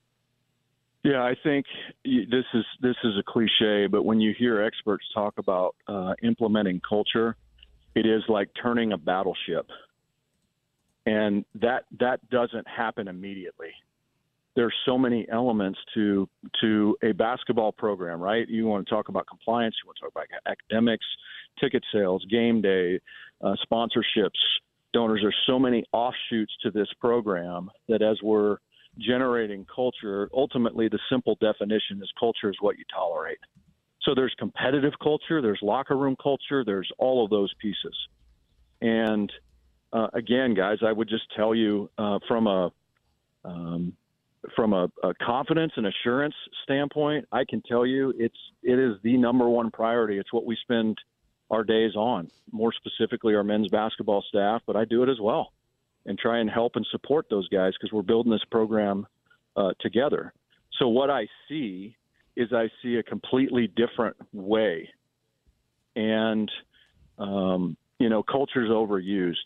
Yeah, 1.02 1.22
I 1.22 1.34
think 1.42 1.66
this 2.04 2.46
is 2.54 2.64
this 2.80 2.96
is 3.04 3.12
a 3.18 3.22
cliche, 3.22 3.86
but 3.86 4.04
when 4.04 4.22
you 4.22 4.34
hear 4.38 4.62
experts 4.62 5.04
talk 5.12 5.34
about 5.36 5.76
uh, 5.86 6.14
implementing 6.22 6.80
culture, 6.88 7.36
it 7.94 8.06
is 8.06 8.22
like 8.26 8.48
turning 8.60 8.92
a 8.92 8.96
battleship, 8.96 9.68
and 11.04 11.44
that 11.56 11.84
that 12.00 12.26
doesn't 12.30 12.66
happen 12.66 13.06
immediately 13.08 13.74
there's 14.56 14.74
so 14.86 14.96
many 14.96 15.26
elements 15.30 15.78
to 15.94 16.28
to 16.60 16.96
a 17.02 17.12
basketball 17.12 17.72
program, 17.72 18.20
right? 18.20 18.48
You 18.48 18.66
want 18.66 18.86
to 18.86 18.94
talk 18.94 19.08
about 19.08 19.26
compliance, 19.26 19.74
you 19.82 19.88
want 19.88 19.96
to 19.98 20.02
talk 20.02 20.12
about 20.12 20.26
academics, 20.46 21.06
ticket 21.60 21.82
sales, 21.92 22.24
game 22.30 22.60
day, 22.60 23.00
uh, 23.42 23.54
sponsorships, 23.70 24.38
donors. 24.92 25.20
There's 25.22 25.36
so 25.46 25.58
many 25.58 25.84
offshoots 25.92 26.52
to 26.62 26.70
this 26.70 26.88
program 27.00 27.70
that 27.88 28.02
as 28.02 28.18
we're 28.22 28.58
generating 28.98 29.66
culture, 29.74 30.28
ultimately 30.32 30.88
the 30.88 31.00
simple 31.10 31.36
definition 31.40 32.00
is 32.00 32.10
culture 32.18 32.48
is 32.48 32.56
what 32.60 32.78
you 32.78 32.84
tolerate. 32.94 33.38
So 34.02 34.14
there's 34.14 34.34
competitive 34.38 34.92
culture, 35.02 35.42
there's 35.42 35.58
locker 35.62 35.96
room 35.96 36.16
culture, 36.22 36.64
there's 36.64 36.90
all 36.98 37.24
of 37.24 37.30
those 37.30 37.52
pieces. 37.60 37.96
And 38.80 39.32
uh, 39.92 40.08
again, 40.12 40.54
guys, 40.54 40.78
I 40.86 40.92
would 40.92 41.08
just 41.08 41.24
tell 41.34 41.54
you 41.54 41.90
uh, 41.98 42.18
from 42.28 42.46
a 42.46 42.70
um, 43.44 43.94
from 44.54 44.72
a, 44.72 44.90
a, 45.02 45.14
confidence 45.14 45.72
and 45.76 45.86
assurance 45.86 46.34
standpoint, 46.64 47.26
I 47.32 47.44
can 47.48 47.62
tell 47.62 47.86
you 47.86 48.12
it's 48.16 48.36
it 48.62 48.78
is 48.78 48.96
the 49.02 49.16
number 49.16 49.48
one 49.48 49.70
priority. 49.70 50.18
It's 50.18 50.32
what 50.32 50.44
we 50.44 50.56
spend 50.62 50.98
our 51.50 51.64
days 51.64 51.94
on. 51.94 52.30
More 52.50 52.72
specifically, 52.72 53.34
our 53.34 53.44
men's 53.44 53.68
basketball 53.68 54.24
staff, 54.28 54.62
but 54.66 54.76
I 54.76 54.84
do 54.84 55.02
it 55.02 55.08
as 55.08 55.18
well, 55.20 55.52
and 56.06 56.18
try 56.18 56.38
and 56.38 56.50
help 56.50 56.76
and 56.76 56.86
support 56.90 57.26
those 57.30 57.48
guys 57.48 57.72
because 57.78 57.92
we're 57.92 58.02
building 58.02 58.32
this 58.32 58.44
program 58.50 59.06
uh, 59.56 59.72
together. 59.80 60.32
So 60.78 60.88
what 60.88 61.10
I 61.10 61.28
see 61.48 61.96
is 62.36 62.52
I 62.52 62.68
see 62.82 62.96
a 62.96 63.02
completely 63.02 63.68
different 63.68 64.16
way, 64.32 64.88
and 65.96 66.50
um, 67.18 67.76
you 67.98 68.08
know, 68.08 68.22
culture's 68.22 68.70
overused. 68.70 69.36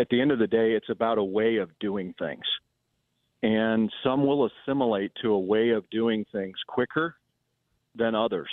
At 0.00 0.08
the 0.08 0.20
end 0.20 0.32
of 0.32 0.38
the 0.38 0.46
day, 0.46 0.72
it's 0.72 0.88
about 0.88 1.18
a 1.18 1.24
way 1.24 1.56
of 1.56 1.70
doing 1.78 2.14
things 2.18 2.44
and 3.44 3.92
some 4.02 4.26
will 4.26 4.48
assimilate 4.48 5.12
to 5.20 5.32
a 5.32 5.38
way 5.38 5.68
of 5.68 5.88
doing 5.90 6.24
things 6.32 6.56
quicker 6.66 7.14
than 7.94 8.14
others. 8.14 8.48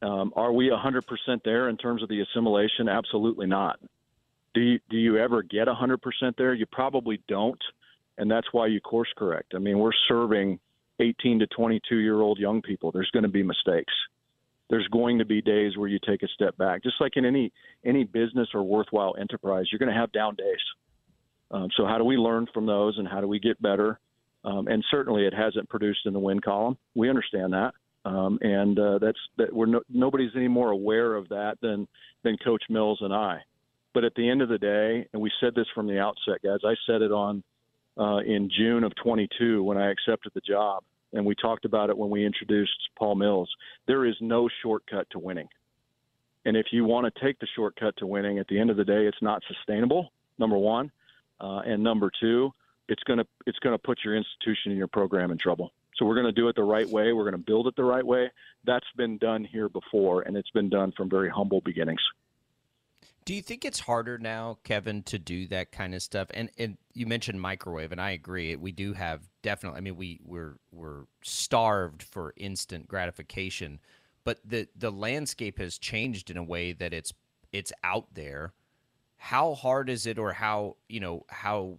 Um, 0.00 0.32
are 0.36 0.52
we 0.52 0.70
100% 0.70 1.02
there 1.44 1.68
in 1.68 1.76
terms 1.76 2.00
of 2.00 2.08
the 2.08 2.20
assimilation? 2.20 2.88
Absolutely 2.88 3.48
not. 3.48 3.80
Do 4.54 4.60
you, 4.60 4.78
do 4.88 4.96
you 4.96 5.18
ever 5.18 5.42
get 5.42 5.66
100% 5.66 5.98
there? 6.38 6.54
You 6.54 6.64
probably 6.66 7.20
don't, 7.26 7.60
and 8.18 8.30
that's 8.30 8.46
why 8.52 8.68
you 8.68 8.80
course 8.80 9.12
correct. 9.16 9.52
I 9.56 9.58
mean, 9.58 9.80
we're 9.80 9.90
serving 10.06 10.60
18 11.00 11.40
to 11.40 11.48
22 11.48 11.96
year 11.96 12.20
old 12.20 12.38
young 12.38 12.62
people. 12.62 12.92
There's 12.92 13.10
going 13.10 13.24
to 13.24 13.28
be 13.28 13.42
mistakes. 13.42 13.92
There's 14.70 14.86
going 14.88 15.18
to 15.18 15.24
be 15.24 15.42
days 15.42 15.76
where 15.76 15.88
you 15.88 15.98
take 16.06 16.22
a 16.22 16.28
step 16.28 16.56
back, 16.56 16.84
just 16.84 17.00
like 17.00 17.16
in 17.16 17.24
any 17.24 17.52
any 17.84 18.04
business 18.04 18.48
or 18.54 18.62
worthwhile 18.62 19.16
enterprise. 19.20 19.66
You're 19.70 19.80
going 19.80 19.92
to 19.92 20.00
have 20.00 20.12
down 20.12 20.36
days. 20.36 20.60
Um, 21.52 21.68
so 21.76 21.86
how 21.86 21.98
do 21.98 22.04
we 22.04 22.16
learn 22.16 22.46
from 22.52 22.66
those, 22.66 22.98
and 22.98 23.06
how 23.06 23.20
do 23.20 23.28
we 23.28 23.38
get 23.38 23.60
better? 23.60 23.98
Um, 24.44 24.66
and 24.68 24.84
certainly, 24.90 25.26
it 25.26 25.34
hasn't 25.34 25.68
produced 25.68 26.00
in 26.06 26.12
the 26.12 26.18
win 26.18 26.40
column. 26.40 26.76
We 26.94 27.08
understand 27.08 27.52
that, 27.52 27.72
um, 28.04 28.38
and 28.40 28.78
uh, 28.78 28.98
that's 28.98 29.18
that. 29.38 29.52
We're 29.52 29.66
no, 29.66 29.82
nobody's 29.88 30.32
any 30.34 30.48
more 30.48 30.70
aware 30.70 31.14
of 31.14 31.28
that 31.28 31.58
than 31.60 31.86
than 32.24 32.36
Coach 32.38 32.64
Mills 32.68 32.98
and 33.02 33.14
I. 33.14 33.40
But 33.94 34.04
at 34.04 34.14
the 34.14 34.28
end 34.28 34.42
of 34.42 34.48
the 34.48 34.58
day, 34.58 35.06
and 35.12 35.20
we 35.20 35.30
said 35.40 35.54
this 35.54 35.66
from 35.74 35.86
the 35.86 36.00
outset, 36.00 36.42
guys. 36.42 36.60
I 36.64 36.74
said 36.86 37.02
it 37.02 37.12
on 37.12 37.42
uh, 37.98 38.18
in 38.18 38.50
June 38.56 38.84
of 38.84 38.92
22 39.02 39.62
when 39.62 39.76
I 39.76 39.90
accepted 39.90 40.32
the 40.34 40.40
job, 40.40 40.82
and 41.12 41.26
we 41.26 41.34
talked 41.34 41.64
about 41.64 41.90
it 41.90 41.98
when 41.98 42.10
we 42.10 42.24
introduced 42.24 42.72
Paul 42.98 43.16
Mills. 43.16 43.50
There 43.86 44.06
is 44.06 44.16
no 44.20 44.48
shortcut 44.62 45.06
to 45.10 45.18
winning. 45.18 45.48
And 46.44 46.56
if 46.56 46.66
you 46.72 46.84
want 46.84 47.12
to 47.12 47.24
take 47.24 47.38
the 47.38 47.46
shortcut 47.54 47.96
to 47.98 48.06
winning, 48.06 48.38
at 48.38 48.48
the 48.48 48.58
end 48.58 48.70
of 48.70 48.76
the 48.76 48.84
day, 48.84 49.06
it's 49.06 49.22
not 49.22 49.42
sustainable. 49.46 50.10
Number 50.38 50.56
one, 50.56 50.90
uh, 51.42 51.60
and 51.66 51.82
number 51.82 52.10
two, 52.20 52.52
it's 52.88 53.02
gonna 53.02 53.26
it's 53.46 53.58
gonna 53.58 53.78
put 53.78 53.98
your 54.04 54.16
institution 54.16 54.70
and 54.70 54.78
your 54.78 54.88
program 54.88 55.30
in 55.30 55.38
trouble. 55.38 55.72
So 55.96 56.06
we're 56.06 56.14
going 56.14 56.26
to 56.26 56.32
do 56.32 56.48
it 56.48 56.56
the 56.56 56.64
right 56.64 56.88
way. 56.88 57.12
We're 57.12 57.24
going 57.24 57.32
to 57.32 57.38
build 57.38 57.66
it 57.66 57.76
the 57.76 57.84
right 57.84 58.04
way. 58.04 58.30
That's 58.64 58.86
been 58.96 59.18
done 59.18 59.44
here 59.44 59.68
before, 59.68 60.22
and 60.22 60.36
it's 60.36 60.50
been 60.50 60.70
done 60.70 60.92
from 60.96 61.10
very 61.10 61.28
humble 61.28 61.60
beginnings. 61.60 62.00
Do 63.24 63.34
you 63.34 63.42
think 63.42 63.64
it's 63.64 63.78
harder 63.78 64.18
now, 64.18 64.58
Kevin, 64.64 65.04
to 65.04 65.18
do 65.18 65.46
that 65.48 65.70
kind 65.70 65.94
of 65.94 66.02
stuff? 66.02 66.28
And 66.34 66.50
and 66.58 66.76
you 66.92 67.06
mentioned 67.06 67.40
microwave, 67.40 67.92
and 67.92 68.00
I 68.00 68.10
agree. 68.10 68.56
We 68.56 68.72
do 68.72 68.94
have 68.94 69.28
definitely. 69.42 69.78
I 69.78 69.80
mean, 69.82 69.96
we 69.96 70.18
we're 70.24 70.56
we're 70.72 71.04
starved 71.22 72.02
for 72.02 72.34
instant 72.36 72.88
gratification, 72.88 73.78
but 74.24 74.40
the 74.44 74.66
the 74.74 74.90
landscape 74.90 75.58
has 75.58 75.78
changed 75.78 76.30
in 76.30 76.36
a 76.36 76.42
way 76.42 76.72
that 76.72 76.92
it's 76.92 77.12
it's 77.52 77.72
out 77.84 78.14
there. 78.14 78.54
How 79.22 79.54
hard 79.54 79.88
is 79.88 80.06
it, 80.06 80.18
or 80.18 80.32
how 80.32 80.76
you 80.88 81.00
know 81.00 81.24
how 81.28 81.78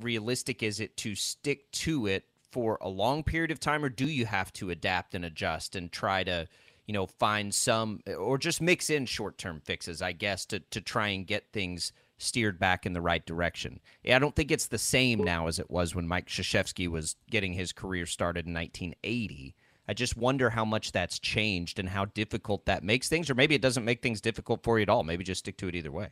realistic 0.00 0.62
is 0.62 0.80
it 0.80 0.96
to 0.98 1.14
stick 1.14 1.70
to 1.72 2.06
it 2.06 2.24
for 2.50 2.78
a 2.80 2.88
long 2.88 3.22
period 3.22 3.50
of 3.50 3.60
time, 3.60 3.84
or 3.84 3.88
do 3.88 4.06
you 4.06 4.26
have 4.26 4.52
to 4.54 4.70
adapt 4.70 5.14
and 5.14 5.24
adjust 5.24 5.76
and 5.76 5.90
try 5.90 6.24
to 6.24 6.48
you 6.86 6.92
know, 6.92 7.06
find 7.06 7.54
some 7.54 8.00
or 8.16 8.38
just 8.38 8.60
mix 8.60 8.90
in 8.90 9.06
short 9.06 9.38
term 9.38 9.60
fixes, 9.60 10.00
I 10.00 10.12
guess, 10.12 10.46
to, 10.46 10.60
to 10.60 10.80
try 10.80 11.08
and 11.08 11.26
get 11.26 11.52
things 11.52 11.92
steered 12.18 12.58
back 12.58 12.86
in 12.86 12.92
the 12.92 13.00
right 13.00 13.24
direction. 13.26 13.80
I 14.08 14.18
don't 14.18 14.34
think 14.34 14.50
it's 14.50 14.68
the 14.68 14.78
same 14.78 15.22
now 15.22 15.48
as 15.48 15.58
it 15.58 15.70
was 15.70 15.94
when 15.94 16.08
Mike 16.08 16.28
Krzyzewski 16.28 16.88
was 16.88 17.16
getting 17.30 17.52
his 17.52 17.72
career 17.72 18.06
started 18.06 18.46
in 18.46 18.54
1980. 18.54 19.54
I 19.88 19.94
just 19.94 20.16
wonder 20.16 20.50
how 20.50 20.64
much 20.64 20.92
that's 20.92 21.18
changed 21.18 21.78
and 21.78 21.88
how 21.88 22.06
difficult 22.06 22.66
that 22.66 22.82
makes 22.82 23.08
things, 23.08 23.28
or 23.28 23.34
maybe 23.34 23.54
it 23.54 23.62
doesn't 23.62 23.84
make 23.84 24.02
things 24.02 24.20
difficult 24.20 24.62
for 24.62 24.78
you 24.78 24.82
at 24.82 24.88
all. 24.88 25.04
Maybe 25.04 25.24
just 25.24 25.40
stick 25.40 25.56
to 25.58 25.68
it 25.68 25.74
either 25.74 25.92
way. 25.92 26.08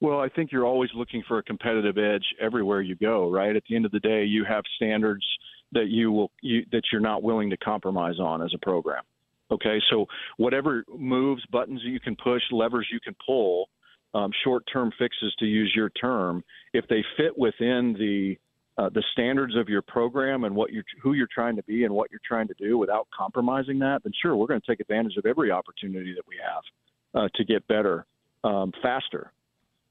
Well, 0.00 0.20
I 0.20 0.28
think 0.28 0.52
you're 0.52 0.66
always 0.66 0.90
looking 0.94 1.22
for 1.26 1.38
a 1.38 1.42
competitive 1.42 1.96
edge 1.96 2.24
everywhere 2.40 2.82
you 2.82 2.96
go, 2.96 3.30
right? 3.30 3.56
At 3.56 3.62
the 3.68 3.76
end 3.76 3.86
of 3.86 3.92
the 3.92 4.00
day, 4.00 4.24
you 4.24 4.44
have 4.44 4.62
standards 4.76 5.24
that 5.72 5.88
you 5.88 6.12
will 6.12 6.30
you, 6.42 6.64
that 6.72 6.82
you're 6.92 7.00
not 7.00 7.22
willing 7.22 7.50
to 7.50 7.56
compromise 7.56 8.20
on 8.20 8.42
as 8.42 8.52
a 8.54 8.58
program. 8.58 9.02
Okay, 9.50 9.80
so 9.90 10.06
whatever 10.36 10.84
moves, 10.88 11.44
buttons 11.46 11.80
you 11.84 12.00
can 12.00 12.16
push, 12.16 12.42
levers 12.50 12.88
you 12.92 12.98
can 13.00 13.14
pull, 13.24 13.68
um, 14.12 14.30
short-term 14.44 14.90
fixes 14.98 15.34
to 15.38 15.46
use 15.46 15.72
your 15.74 15.90
term, 15.90 16.42
if 16.72 16.86
they 16.88 17.04
fit 17.16 17.36
within 17.38 17.94
the 17.98 18.36
uh, 18.78 18.90
the 18.90 19.02
standards 19.12 19.56
of 19.56 19.70
your 19.70 19.80
program 19.80 20.44
and 20.44 20.54
what 20.54 20.70
you 20.70 20.82
who 21.02 21.14
you're 21.14 21.28
trying 21.34 21.56
to 21.56 21.62
be 21.62 21.84
and 21.84 21.94
what 21.94 22.10
you're 22.10 22.20
trying 22.26 22.46
to 22.46 22.54
do 22.58 22.76
without 22.76 23.08
compromising 23.16 23.78
that, 23.78 24.02
then 24.04 24.12
sure, 24.20 24.36
we're 24.36 24.46
going 24.46 24.60
to 24.60 24.66
take 24.66 24.80
advantage 24.80 25.16
of 25.16 25.24
every 25.24 25.50
opportunity 25.50 26.12
that 26.14 26.24
we 26.28 26.34
have 26.44 27.22
uh, 27.22 27.28
to 27.34 27.44
get 27.44 27.66
better 27.66 28.04
um, 28.44 28.72
faster. 28.82 29.32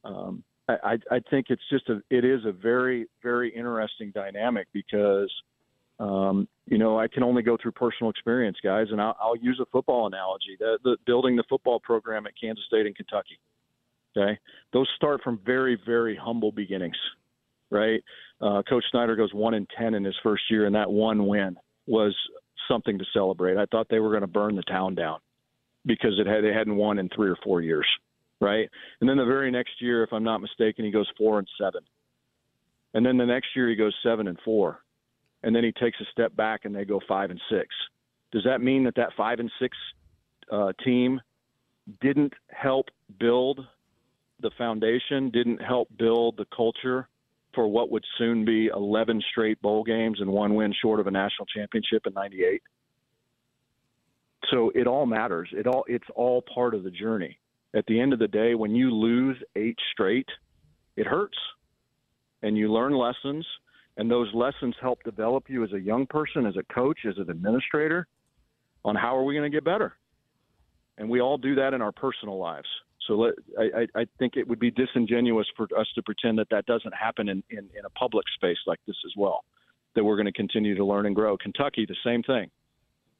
Um, 0.05 0.43
I, 0.67 0.97
I 1.11 1.19
think 1.29 1.47
it's 1.49 1.61
just 1.69 1.89
a 1.89 2.01
it 2.09 2.25
is 2.25 2.41
a 2.45 2.51
very 2.51 3.07
very 3.21 3.55
interesting 3.55 4.11
dynamic 4.15 4.67
because 4.73 5.31
um, 5.99 6.47
you 6.65 6.77
know, 6.77 6.99
I 6.99 7.07
can 7.07 7.23
only 7.23 7.41
go 7.41 7.57
through 7.61 7.71
personal 7.71 8.09
experience, 8.09 8.57
guys, 8.63 8.87
and 8.91 8.99
I'll, 8.99 9.15
I'll 9.19 9.35
use 9.35 9.59
a 9.61 9.65
football 9.71 10.07
analogy. 10.07 10.57
The, 10.59 10.77
the 10.83 10.97
building 11.05 11.35
the 11.35 11.43
football 11.47 11.79
program 11.79 12.25
at 12.25 12.33
Kansas 12.39 12.65
State 12.67 12.85
and 12.85 12.95
Kentucky. 12.95 13.39
Okay, 14.17 14.37
those 14.73 14.87
start 14.95 15.21
from 15.23 15.39
very, 15.45 15.77
very 15.85 16.15
humble 16.15 16.51
beginnings, 16.51 16.95
right? 17.69 18.01
Uh, 18.41 18.61
Coach 18.67 18.83
Snyder 18.91 19.15
goes 19.15 19.33
one 19.33 19.53
in 19.53 19.67
ten 19.77 19.93
in 19.93 20.03
his 20.03 20.15
first 20.23 20.43
year, 20.49 20.65
and 20.65 20.75
that 20.75 20.89
one 20.89 21.27
win 21.27 21.57
was 21.85 22.15
something 22.67 22.97
to 22.97 23.05
celebrate. 23.13 23.57
I 23.57 23.65
thought 23.65 23.87
they 23.89 23.99
were 23.99 24.09
going 24.09 24.21
to 24.21 24.27
burn 24.27 24.55
the 24.55 24.63
town 24.63 24.95
down 24.95 25.19
because 25.85 26.19
it 26.19 26.27
had 26.27 26.43
they 26.43 26.53
hadn't 26.53 26.75
won 26.75 26.97
in 26.97 27.09
three 27.09 27.29
or 27.29 27.37
four 27.43 27.61
years, 27.61 27.87
right? 28.41 28.69
And 29.01 29.09
then 29.09 29.17
the 29.17 29.25
very 29.25 29.51
next 29.51 29.81
year, 29.81 30.03
if 30.03 30.13
I'm 30.13 30.23
not 30.23 30.41
mistaken, 30.41 30.85
he 30.85 30.91
goes 30.91 31.09
four 31.17 31.39
and 31.39 31.47
seven, 31.59 31.81
and 32.93 33.05
then 33.05 33.17
the 33.17 33.25
next 33.25 33.47
year 33.55 33.69
he 33.69 33.75
goes 33.75 33.95
seven 34.03 34.27
and 34.27 34.37
four 34.43 34.81
and 35.45 35.55
then 35.55 35.63
he 35.63 35.71
takes 35.71 35.99
a 36.01 36.05
step 36.11 36.35
back 36.35 36.65
and 36.65 36.75
they 36.75 36.83
go 36.83 36.99
five 37.07 37.29
and 37.29 37.39
six. 37.49 37.67
Does 38.31 38.43
that 38.45 38.61
mean 38.61 38.83
that 38.85 38.95
that 38.95 39.09
five 39.15 39.39
and 39.39 39.51
six 39.61 39.77
uh, 40.51 40.73
team 40.83 41.21
didn't 42.01 42.33
help 42.49 42.87
build 43.19 43.59
the 44.41 44.49
foundation, 44.57 45.29
didn't 45.29 45.61
help 45.61 45.87
build 45.97 46.35
the 46.37 46.47
culture 46.53 47.07
for 47.53 47.67
what 47.67 47.91
would 47.91 48.03
soon 48.17 48.43
be 48.43 48.67
11 48.75 49.21
straight 49.31 49.61
bowl 49.61 49.83
games 49.83 50.19
and 50.19 50.29
one 50.29 50.55
win 50.55 50.73
short 50.81 50.99
of 50.99 51.05
a 51.05 51.11
national 51.11 51.45
championship 51.45 52.07
in 52.07 52.13
98? 52.13 52.61
So 54.51 54.71
it 54.73 54.87
all 54.87 55.05
matters. 55.05 55.49
It 55.51 55.67
all 55.67 55.85
it's 55.87 56.07
all 56.15 56.43
part 56.53 56.73
of 56.73 56.83
the 56.83 56.91
journey. 56.91 57.37
At 57.75 57.85
the 57.87 57.99
end 57.99 58.13
of 58.13 58.19
the 58.19 58.27
day, 58.27 58.55
when 58.55 58.73
you 58.73 58.91
lose 58.91 59.37
eight 59.55 59.77
straight, 59.91 60.29
it 60.95 61.05
hurts. 61.05 61.37
And 62.41 62.57
you 62.57 62.71
learn 62.71 62.93
lessons 62.93 63.45
and 63.97 64.11
those 64.11 64.33
lessons 64.33 64.75
help 64.81 65.03
develop 65.03 65.45
you 65.49 65.63
as 65.63 65.71
a 65.73 65.79
young 65.79 66.05
person, 66.05 66.45
as 66.45 66.55
a 66.57 66.73
coach, 66.73 66.99
as 67.07 67.17
an 67.17 67.29
administrator 67.29 68.07
on 68.83 68.95
how 68.95 69.15
are 69.15 69.23
we 69.23 69.33
going 69.33 69.49
to 69.49 69.55
get 69.55 69.63
better. 69.63 69.93
And 70.97 71.09
we 71.09 71.21
all 71.21 71.37
do 71.37 71.55
that 71.55 71.73
in 71.73 71.81
our 71.81 71.91
personal 71.91 72.37
lives. 72.37 72.67
So 73.07 73.13
let, 73.15 73.33
I, 73.57 73.87
I 73.95 74.05
think 74.19 74.35
it 74.35 74.47
would 74.47 74.59
be 74.59 74.71
disingenuous 74.71 75.47
for 75.55 75.67
us 75.77 75.87
to 75.95 76.01
pretend 76.03 76.39
that 76.39 76.49
that 76.49 76.65
doesn't 76.65 76.93
happen 76.93 77.29
in, 77.29 77.43
in, 77.49 77.69
in 77.77 77.85
a 77.85 77.89
public 77.91 78.25
space 78.35 78.57
like 78.65 78.79
this 78.87 78.95
as 79.05 79.11
well, 79.15 79.43
that 79.95 80.03
we're 80.03 80.15
going 80.15 80.25
to 80.25 80.31
continue 80.31 80.75
to 80.75 80.83
learn 80.83 81.05
and 81.05 81.15
grow. 81.15 81.37
Kentucky, 81.37 81.85
the 81.85 81.95
same 82.03 82.23
thing, 82.23 82.49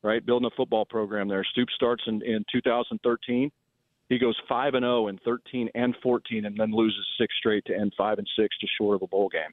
right? 0.01 0.25
Building 0.25 0.49
a 0.51 0.55
football 0.55 0.85
program 0.85 1.27
there. 1.27 1.45
Stoop 1.51 1.69
starts 1.75 2.03
in, 2.07 2.21
in 2.23 2.43
2013. 2.51 3.51
He 4.09 4.19
goes 4.19 4.35
5 4.47 4.75
and 4.75 4.83
0 4.83 5.07
in 5.07 5.17
13 5.25 5.69
and 5.73 5.95
14 6.03 6.45
and 6.45 6.57
then 6.57 6.71
loses 6.71 7.05
six 7.19 7.33
straight 7.39 7.65
to 7.65 7.75
end 7.75 7.93
5 7.97 8.19
and 8.19 8.29
6 8.37 8.57
to 8.59 8.67
short 8.77 8.95
of 8.95 9.01
a 9.01 9.07
bowl 9.07 9.29
game 9.29 9.51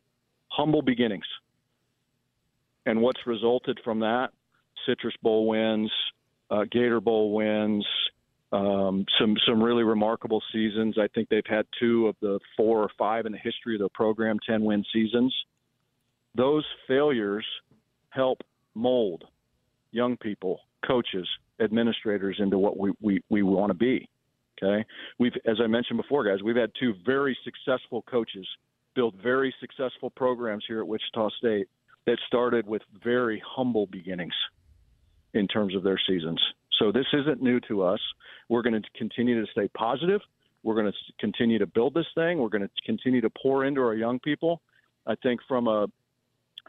humble 0.52 0.82
beginnings. 0.82 1.24
And 2.86 3.00
what's 3.00 3.26
resulted 3.26 3.80
from 3.84 4.00
that? 4.00 4.30
Citrus 4.86 5.14
Bowl 5.22 5.48
wins, 5.48 5.90
uh, 6.50 6.64
Gator 6.70 7.00
Bowl 7.00 7.34
wins, 7.34 7.86
um, 8.52 9.06
some 9.18 9.36
some 9.46 9.62
really 9.62 9.84
remarkable 9.84 10.42
seasons. 10.52 10.98
I 10.98 11.08
think 11.14 11.28
they've 11.28 11.42
had 11.46 11.64
two 11.80 12.08
of 12.08 12.16
the 12.20 12.38
four 12.56 12.82
or 12.82 12.90
five 12.98 13.24
in 13.24 13.32
the 13.32 13.38
history 13.38 13.76
of 13.76 13.80
the 13.80 13.88
program, 13.90 14.38
ten 14.46 14.62
win 14.62 14.84
seasons. 14.92 15.34
Those 16.34 16.66
failures 16.88 17.46
help 18.10 18.38
mold 18.74 19.24
young 19.90 20.16
people, 20.16 20.60
coaches, 20.86 21.28
administrators 21.60 22.36
into 22.40 22.58
what 22.58 22.78
we, 22.78 22.92
we, 23.00 23.22
we 23.28 23.42
want 23.42 23.70
to 23.70 23.74
be. 23.74 24.08
Okay, 24.58 24.84
we've 25.18 25.32
as 25.46 25.56
I 25.62 25.66
mentioned 25.66 26.00
before, 26.00 26.24
guys, 26.24 26.42
we've 26.42 26.56
had 26.56 26.70
two 26.78 26.94
very 27.04 27.36
successful 27.44 28.02
coaches 28.02 28.46
build 28.94 29.14
very 29.22 29.54
successful 29.60 30.10
programs 30.10 30.64
here 30.68 30.80
at 30.80 30.86
Wichita 30.86 31.30
State 31.38 31.68
that 32.06 32.18
started 32.26 32.66
with 32.66 32.82
very 33.02 33.42
humble 33.46 33.86
beginnings 33.86 34.34
in 35.34 35.46
terms 35.48 35.74
of 35.74 35.82
their 35.82 35.98
seasons. 36.06 36.40
So 36.78 36.92
this 36.92 37.06
isn't 37.12 37.42
new 37.42 37.60
to 37.68 37.82
us. 37.82 38.00
We're 38.48 38.62
going 38.62 38.80
to 38.80 38.88
continue 38.96 39.44
to 39.44 39.50
stay 39.52 39.68
positive. 39.68 40.20
We're 40.62 40.74
going 40.74 40.92
to 40.92 41.12
continue 41.18 41.58
to 41.58 41.66
build 41.66 41.94
this 41.94 42.06
thing. 42.14 42.38
We're 42.38 42.48
going 42.48 42.62
to 42.62 42.70
continue 42.84 43.20
to 43.20 43.30
pour 43.30 43.64
into 43.64 43.80
our 43.80 43.94
young 43.94 44.18
people. 44.20 44.60
I 45.06 45.14
think 45.22 45.40
from 45.48 45.68
a 45.68 45.86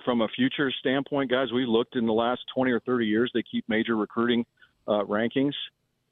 from 0.03 0.21
a 0.21 0.27
future 0.29 0.71
standpoint, 0.79 1.29
guys, 1.29 1.51
we 1.53 1.67
looked 1.67 1.95
in 1.95 2.07
the 2.07 2.13
last 2.13 2.41
20 2.55 2.71
or 2.71 2.79
30 2.79 3.05
years. 3.05 3.31
They 3.33 3.43
keep 3.43 3.63
major 3.69 3.95
recruiting 3.95 4.43
uh, 4.87 5.03
rankings. 5.03 5.53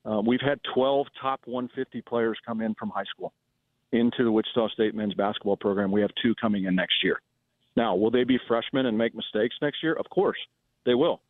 Uh, 0.06 0.22
we've 0.26 0.42
had 0.42 0.60
12 0.74 1.08
top 1.22 1.42
150 1.46 2.02
players 2.02 2.38
come 2.46 2.62
in 2.62 2.74
from 2.76 2.90
high 2.90 3.04
school 3.06 3.34
into 3.92 4.24
the 4.24 4.32
Wichita 4.32 4.70
State 4.70 4.96
men's 4.96 5.14
basketball 5.14 5.58
program. 5.58 5.92
We 5.92 6.02
have 6.02 6.12
two 6.22 6.34
coming 6.36 6.66
in 6.66 6.76
next 6.76 7.04
year. 7.04 7.22
Now, 7.76 7.96
will 7.96 8.12
they 8.12 8.24
be 8.24 8.40
freshmen 8.48 8.86
and 8.86 8.98
make 8.98 9.16
mistakes 9.16 9.56
next 9.62 9.84
year? 9.84 9.94
Of 9.94 10.10
course, 10.10 10.38
they 10.86 10.94
will. 10.96 11.22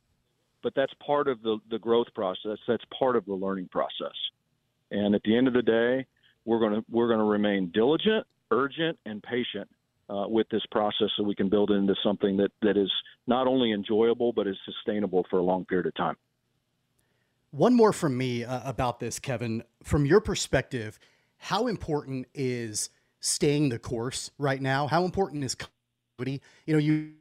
But 0.63 0.73
that's 0.75 0.93
part 1.05 1.27
of 1.27 1.41
the, 1.41 1.57
the 1.69 1.79
growth 1.79 2.07
process. 2.13 2.57
That's 2.67 2.83
part 2.97 3.15
of 3.15 3.25
the 3.25 3.33
learning 3.33 3.69
process. 3.71 4.15
And 4.91 5.15
at 5.15 5.23
the 5.23 5.35
end 5.35 5.47
of 5.47 5.53
the 5.53 5.61
day, 5.61 6.05
we're 6.45 6.59
going 6.59 6.73
to 6.73 6.85
we're 6.89 7.07
going 7.07 7.19
to 7.19 7.25
remain 7.25 7.71
diligent, 7.73 8.25
urgent, 8.51 8.97
and 9.05 9.21
patient 9.21 9.69
uh, 10.09 10.27
with 10.27 10.47
this 10.49 10.63
process 10.71 11.07
so 11.15 11.23
we 11.23 11.35
can 11.35 11.49
build 11.49 11.71
into 11.71 11.95
something 12.03 12.37
that, 12.37 12.51
that 12.61 12.77
is 12.77 12.91
not 13.27 13.47
only 13.47 13.71
enjoyable 13.71 14.33
but 14.33 14.47
is 14.47 14.57
sustainable 14.65 15.25
for 15.29 15.39
a 15.39 15.43
long 15.43 15.65
period 15.65 15.85
of 15.85 15.95
time. 15.95 16.15
One 17.51 17.73
more 17.73 17.91
from 17.91 18.17
me 18.17 18.45
uh, 18.45 18.61
about 18.67 19.01
this, 19.01 19.19
Kevin. 19.19 19.63
From 19.83 20.05
your 20.05 20.21
perspective, 20.21 20.97
how 21.37 21.67
important 21.67 22.27
is 22.33 22.89
staying 23.19 23.69
the 23.69 23.77
course 23.77 24.31
right 24.37 24.61
now? 24.61 24.87
How 24.87 25.03
important 25.03 25.43
is 25.43 25.55
continuity? 25.55 26.41
You 26.65 26.73
know, 26.73 26.79
you 26.79 27.11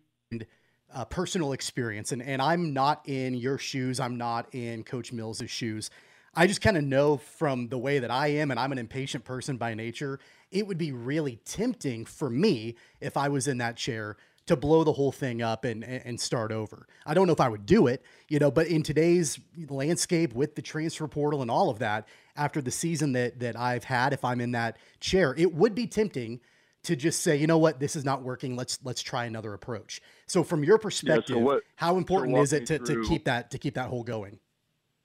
uh, 0.95 1.05
personal 1.07 1.53
experience, 1.53 2.13
and 2.13 2.23
and 2.23 2.41
I'm 2.41 2.73
not 2.73 3.03
in 3.09 3.35
your 3.35 3.59
shoes. 3.59 3.99
I'm 3.99 4.17
not 4.17 4.55
in 4.55 4.85
Coach 4.85 5.13
Mills's 5.13 5.51
shoes. 5.51 5.91
I 6.33 6.47
just 6.47 6.61
kind 6.61 6.77
of 6.77 6.85
know 6.85 7.17
from 7.17 7.69
the 7.69 7.79
way 7.79 7.99
that 7.99 8.13
I 8.13 8.29
am, 8.29 8.53
and 8.53 8.61
I'm 8.61 8.71
an 8.71 8.79
impatient 8.79 9.25
person 9.25 9.57
by 9.57 9.75
nature. 9.75 10.21
It 10.53 10.65
would 10.65 10.79
be 10.79 10.93
really 10.93 11.41
tempting 11.45 12.05
for 12.05 12.31
me 12.31 12.77
if 13.01 13.17
I 13.17 13.29
was 13.29 13.49
in 13.49 13.59
that 13.59 13.77
chair 13.77 14.17
to 14.50 14.57
blow 14.57 14.83
the 14.83 14.92
whole 14.92 15.12
thing 15.12 15.42
up 15.42 15.64
and 15.64 15.85
and 15.85 16.21
start 16.21 16.50
over. 16.50 16.87
I 17.07 17.14
don't 17.14 17.28
know 17.28 17.33
if 17.33 17.40
I 17.40 17.49
would 17.49 17.66
do 17.66 17.87
it, 17.87 18.02
you 18.28 18.40
know, 18.40 18.50
but 18.50 18.66
in 18.66 18.83
today's 18.83 19.38
landscape 19.69 20.35
with 20.35 20.57
the 20.57 20.62
transfer 20.62 21.07
portal 21.07 21.40
and 21.40 21.50
all 21.50 21.71
of 21.71 21.78
that, 21.78 22.09
after 22.37 22.61
the 22.61 22.73
season 22.73 23.12
that 23.12 23.38
that 23.38 23.57
I've 23.57 23.85
had, 23.85 24.12
if 24.12 24.25
I'm 24.25 24.40
in 24.40 24.50
that 24.52 24.76
chair, 24.99 25.35
it 25.38 25.54
would 25.54 25.75
be 25.75 25.87
tempting 25.87 26.40
to 26.83 26.97
just 26.97 27.21
say, 27.21 27.37
you 27.37 27.47
know 27.47 27.59
what, 27.59 27.78
this 27.78 27.95
is 27.95 28.04
not 28.04 28.23
working. 28.23 28.57
Let's 28.57 28.80
let's 28.83 29.02
try 29.02 29.25
another 29.25 29.54
approach. 29.54 30.02
So 30.26 30.42
from 30.42 30.64
your 30.64 30.78
perspective, 30.78 31.37
yeah, 31.37 31.42
so 31.42 31.47
what, 31.47 31.62
how 31.76 31.97
important 31.97 32.37
so 32.37 32.42
is 32.42 32.52
it 32.52 32.66
to, 32.66 32.80
to 32.80 33.04
keep 33.04 33.26
that 33.26 33.52
to 33.52 33.59
keep 33.59 33.75
that 33.75 33.88
hole 33.88 34.02
going? 34.02 34.40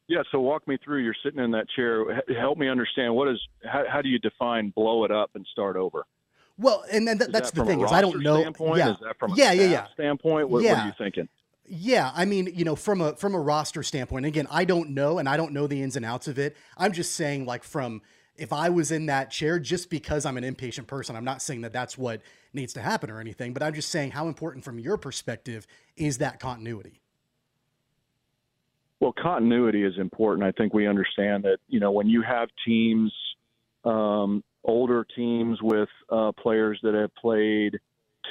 Yeah, 0.07 0.23
so 0.31 0.39
walk 0.39 0.67
me 0.67 0.77
through. 0.83 1.03
You're 1.03 1.15
sitting 1.23 1.43
in 1.43 1.51
that 1.51 1.67
chair. 1.75 2.21
Help 2.39 2.57
me 2.57 2.67
understand 2.67 3.13
what 3.13 3.27
is 3.27 3.39
how, 3.63 3.83
how 3.87 4.01
do 4.01 4.09
you 4.09 4.17
define 4.17 4.71
blow 4.71 5.03
it 5.03 5.11
up 5.11 5.31
and 5.35 5.45
start 5.51 5.75
over? 5.75 6.05
Well, 6.57 6.83
and 6.91 7.07
then 7.07 7.17
th- 7.17 7.31
that's 7.31 7.51
that 7.51 7.59
the 7.61 7.65
thing 7.65 7.81
is 7.81 7.91
I 7.91 8.01
don't 8.01 8.21
know. 8.21 8.39
Yeah. 8.75 8.91
Is 8.91 8.97
that 9.01 9.17
from 9.19 9.33
yeah, 9.35 9.51
yeah, 9.51 9.65
yeah. 9.65 9.87
standpoint? 9.93 10.49
What, 10.49 10.63
yeah. 10.63 10.73
what 10.73 10.79
are 10.79 10.87
you 10.87 10.93
thinking? 10.97 11.27
Yeah, 11.67 12.11
I 12.13 12.25
mean, 12.25 12.51
you 12.53 12.63
know, 12.63 12.75
from 12.75 13.01
a 13.01 13.15
from 13.15 13.33
a 13.33 13.39
roster 13.39 13.83
standpoint, 13.83 14.25
again, 14.25 14.47
I 14.51 14.65
don't 14.65 14.91
know, 14.91 15.17
and 15.17 15.27
I 15.27 15.35
don't 15.35 15.51
know 15.51 15.67
the 15.67 15.81
ins 15.81 15.95
and 15.95 16.05
outs 16.05 16.27
of 16.27 16.37
it. 16.37 16.55
I'm 16.77 16.93
just 16.93 17.15
saying, 17.15 17.45
like, 17.45 17.63
from 17.63 18.01
if 18.37 18.53
I 18.53 18.69
was 18.69 18.91
in 18.91 19.07
that 19.07 19.31
chair, 19.31 19.59
just 19.59 19.89
because 19.89 20.25
I'm 20.25 20.37
an 20.37 20.43
impatient 20.43 20.87
person, 20.87 21.15
I'm 21.15 21.25
not 21.25 21.41
saying 21.41 21.61
that 21.61 21.73
that's 21.73 21.97
what 21.97 22.21
needs 22.53 22.73
to 22.73 22.81
happen 22.81 23.09
or 23.09 23.19
anything, 23.19 23.53
but 23.53 23.63
I'm 23.63 23.73
just 23.73 23.89
saying 23.89 24.11
how 24.11 24.27
important, 24.27 24.63
from 24.63 24.79
your 24.79 24.97
perspective, 24.97 25.65
is 25.97 26.19
that 26.19 26.39
continuity. 26.39 27.01
Well, 28.99 29.13
continuity 29.13 29.83
is 29.83 29.97
important. 29.97 30.45
I 30.45 30.51
think 30.51 30.73
we 30.73 30.87
understand 30.87 31.43
that, 31.43 31.57
you 31.67 31.79
know, 31.79 31.91
when 31.91 32.07
you 32.07 32.21
have 32.21 32.49
teams 32.65 33.11
um, 33.83 34.43
older 34.65 35.05
teams 35.15 35.59
with 35.61 35.89
uh, 36.11 36.31
players 36.33 36.79
that 36.83 36.93
have 36.93 37.13
played 37.15 37.79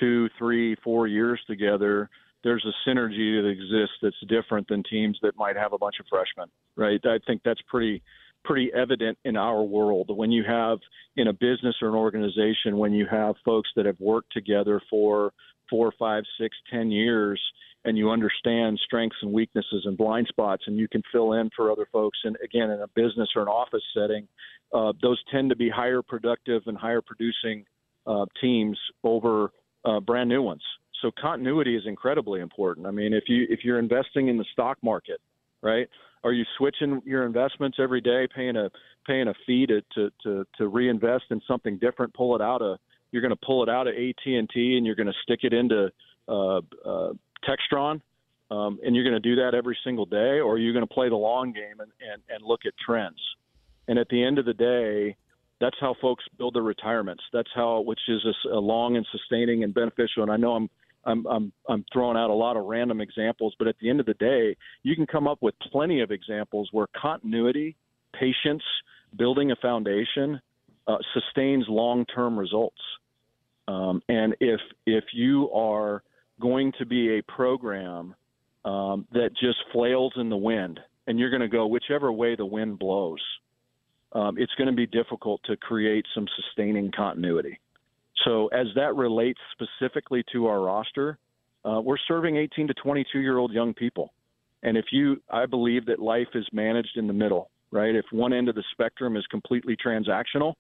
two, 0.01 0.29
three, 0.39 0.77
four 0.83 1.07
years 1.07 1.41
together, 1.47 2.11
there's 2.43 2.65
a 2.67 2.89
synergy 2.89 3.41
that 3.41 3.49
exists 3.49 3.97
that's 4.03 4.17
different 4.29 4.69
than 4.69 4.83
teams 4.83 5.19
that 5.23 5.37
might 5.37 5.57
have 5.57 5.73
a 5.73 5.79
bunch 5.79 5.97
of 6.01 6.07
freshmen, 6.09 6.51
right? 6.77 7.01
I 7.05 7.19
think 7.27 7.43
that's 7.45 7.63
pretty 7.69 8.03
pretty 8.45 8.71
evident 8.75 9.17
in 9.25 9.39
our 9.39 9.63
world 9.63 10.15
when 10.15 10.31
you 10.31 10.45
have 10.47 10.79
in 11.17 11.29
a 11.29 11.33
business 11.33 11.75
or 11.81 11.89
an 11.89 11.95
organization 11.95 12.77
when 12.77 12.93
you 12.93 13.07
have 13.11 13.35
folks 13.43 13.71
that 13.75 13.87
have 13.87 13.99
worked 13.99 14.31
together 14.35 14.83
for 14.91 15.33
four, 15.71 15.91
five, 15.99 16.25
six, 16.39 16.55
ten 16.71 16.91
years 16.91 17.41
and 17.85 17.99
you 17.99 18.11
understand 18.11 18.81
strengths 18.85 19.17
and 19.23 19.33
weaknesses 19.33 19.83
and 19.85 19.97
blind 19.97 20.27
spots 20.29 20.65
and 20.67 20.77
you 20.77 20.89
can 20.89 21.03
fill 21.13 21.35
in 21.35 21.51
for 21.55 21.71
other 21.71 21.87
folks 21.93 22.19
and 22.25 22.37
again 22.43 22.71
in 22.71 22.81
a 22.81 22.89
business 22.95 23.29
or 23.37 23.43
an 23.43 23.49
office 23.49 23.83
setting 23.95 24.27
uh, 24.73 24.93
those 25.03 25.23
tend 25.31 25.51
to 25.51 25.57
be 25.57 25.69
higher 25.69 26.03
productive 26.03 26.63
and 26.67 26.77
higher 26.77 27.01
producing 27.01 27.65
uh, 28.07 28.27
teams 28.41 28.79
over 29.05 29.53
uh, 29.85 30.01
brand 30.01 30.29
new 30.29 30.43
ones. 30.43 30.63
So 31.01 31.11
continuity 31.21 31.77
is 31.77 31.83
incredibly 31.87 32.41
important. 32.41 32.87
I 32.87 32.91
mean 32.91 33.13
if 33.13 33.25
you 33.29 33.47
if 33.49 33.61
you're 33.65 33.79
investing 33.79 34.29
in 34.29 34.39
the 34.39 34.45
stock 34.53 34.79
market 34.83 35.21
right 35.63 35.89
are 36.23 36.33
you 36.33 36.45
switching 36.57 37.03
your 37.05 37.27
investments 37.27 37.79
every 37.81 38.01
day 38.01 38.27
paying 38.35 38.57
a 38.57 38.71
paying 39.07 39.29
a 39.29 39.35
fee 39.47 39.67
to 39.67 39.83
to 39.95 40.11
to, 40.23 40.47
to 40.59 40.69
reinvest 40.69 41.25
in 41.31 41.41
something 41.47 41.79
different 41.79 42.15
pull 42.15 42.35
it 42.35 42.43
out 42.43 42.63
of 42.63 42.79
you're 43.15 43.23
going 43.23 43.31
to 43.31 43.47
pull 43.47 43.63
it 43.63 43.69
out 43.69 43.87
of 43.87 43.95
AT&T 43.95 44.77
and 44.77 44.85
you're 44.85 44.97
going 44.97 45.07
to 45.07 45.15
stick 45.23 45.41
it 45.45 45.53
into 45.53 45.89
uh, 46.27 46.59
uh, 46.85 47.13
Textron, 47.49 48.01
um, 48.51 48.79
and 48.85 48.95
you're 48.95 49.05
going 49.05 49.21
to 49.21 49.29
do 49.29 49.37
that 49.37 49.55
every 49.55 49.77
single 49.85 50.07
day, 50.07 50.41
or 50.41 50.59
you're 50.59 50.73
going 50.73 50.87
to 50.87 50.95
play 50.95 51.09
the 51.09 51.17
long 51.17 51.53
game 51.53 51.81
and, 51.81 51.91
and, 52.01 52.23
and 52.29 52.45
look 52.45 52.61
at 52.67 52.73
trends. 52.85 53.21
And 53.89 53.99
at 53.99 54.09
the 54.09 54.23
end 54.23 54.39
of 54.39 54.45
the 54.45 54.55
day, 54.55 55.17
that's 55.61 55.77
how 55.81 55.95
folks 56.01 56.25
build 56.37 56.55
their 56.55 56.63
retirements. 56.63 57.23
That's 57.33 57.49
how, 57.55 57.81
which 57.81 58.01
is 58.09 58.25
a, 58.25 58.49
a 58.49 58.61
long 58.61 58.97
and 58.97 59.07
sustaining 59.13 59.65
and 59.65 59.73
beneficial. 59.73 60.23
And 60.23 60.31
I 60.31 60.37
know 60.37 60.53
I'm 60.53 60.71
I'm 61.07 61.27
I'm 61.27 61.53
I'm 61.69 61.85
throwing 61.93 62.17
out 62.17 62.31
a 62.31 62.35
lot 62.35 62.57
of 62.57 62.65
random 62.65 63.01
examples, 63.01 63.55
but 63.59 63.69
at 63.69 63.77
the 63.81 63.91
end 63.91 64.01
of 64.01 64.07
the 64.07 64.15
day, 64.15 64.57
you 64.83 64.97
can 64.97 65.07
come 65.07 65.29
up 65.29 65.39
with 65.43 65.55
plenty 65.71 66.01
of 66.01 66.11
examples 66.11 66.69
where 66.73 66.87
continuity, 67.01 67.77
patience, 68.19 68.63
building 69.17 69.51
a 69.51 69.57
foundation 69.57 70.41
uh, 70.87 70.97
sustains 71.13 71.67
long-term 71.69 72.39
results. 72.39 72.81
Um, 73.69 74.03
and 74.09 74.35
if 74.41 74.61
if 74.87 75.05
you 75.13 75.51
are 75.53 76.03
going 76.41 76.73
to 76.79 76.87
be 76.87 77.19
a 77.19 77.23
program 77.23 78.15
um, 78.65 79.07
that 79.13 79.31
just 79.41 79.59
flails 79.73 80.13
in 80.17 80.31
the 80.31 80.37
wind, 80.37 80.81
and 81.07 81.19
you're 81.19 81.31
going 81.31 81.43
to 81.43 81.49
go 81.49 81.67
whichever 81.67 82.13
way 82.13 82.35
the 82.35 82.47
wind 82.47 82.79
blows. 82.79 83.21
Um, 84.13 84.37
it's 84.39 84.55
going 84.57 84.69
to 84.69 84.77
be 84.77 84.87
difficult 84.87 85.41
to 85.45 85.57
create 85.57 86.07
some 86.15 86.27
sustaining 86.37 86.93
continuity. 86.93 87.59
So, 88.25 88.47
as 88.49 88.69
that 88.77 88.95
relates 88.95 89.41
specifically 89.53 90.25
to 90.33 90.47
our 90.47 90.61
roster, 90.61 91.19
uh, 91.65 91.81
we're 91.81 91.99
serving 92.07 92.37
18 92.37 92.69
to 92.69 92.75
22 92.75 93.19
year 93.19 93.39
old 93.39 93.53
young 93.53 93.75
people. 93.75 94.13
And 94.63 94.79
if 94.79 94.87
you, 94.93 95.21
I 95.31 95.47
believe 95.47 95.87
that 95.87 95.99
life 95.99 96.29
is 96.35 96.47
managed 96.53 96.97
in 96.97 97.07
the 97.07 97.13
middle, 97.13 97.51
right? 97.71 97.95
If 97.95 98.07
one 98.13 98.33
end 98.33 98.49
of 98.49 98.55
the 98.55 98.65
spectrum 98.73 99.17
is 99.17 99.27
completely 99.27 99.77
transactional 99.77 100.55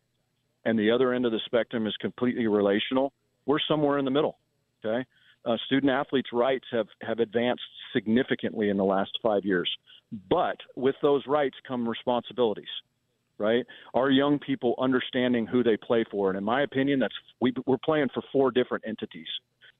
and 0.64 0.78
the 0.78 0.90
other 0.90 1.14
end 1.14 1.24
of 1.24 1.32
the 1.32 1.40
spectrum 1.46 1.86
is 1.86 1.96
completely 2.00 2.46
relational, 2.46 3.12
we're 3.46 3.60
somewhere 3.66 3.98
in 3.98 4.04
the 4.04 4.10
middle, 4.10 4.38
okay? 4.84 5.06
Uh, 5.44 5.56
student 5.66 5.90
athletes' 5.90 6.30
rights 6.32 6.66
have, 6.72 6.86
have 7.02 7.18
advanced 7.18 7.62
significantly 7.92 8.70
in 8.70 8.76
the 8.76 8.84
last 8.84 9.12
five 9.22 9.44
years. 9.44 9.70
But 10.30 10.56
with 10.76 10.94
those 11.02 11.26
rights 11.26 11.56
come 11.66 11.88
responsibilities, 11.88 12.68
right? 13.38 13.64
Our 13.94 14.10
young 14.10 14.38
people 14.38 14.74
understanding 14.78 15.46
who 15.46 15.62
they 15.62 15.76
play 15.76 16.04
for. 16.10 16.30
And 16.30 16.38
in 16.38 16.44
my 16.44 16.62
opinion, 16.62 16.98
that's 17.00 17.14
we, 17.40 17.52
we're 17.66 17.78
playing 17.78 18.08
for 18.14 18.22
four 18.32 18.50
different 18.50 18.84
entities. 18.86 19.26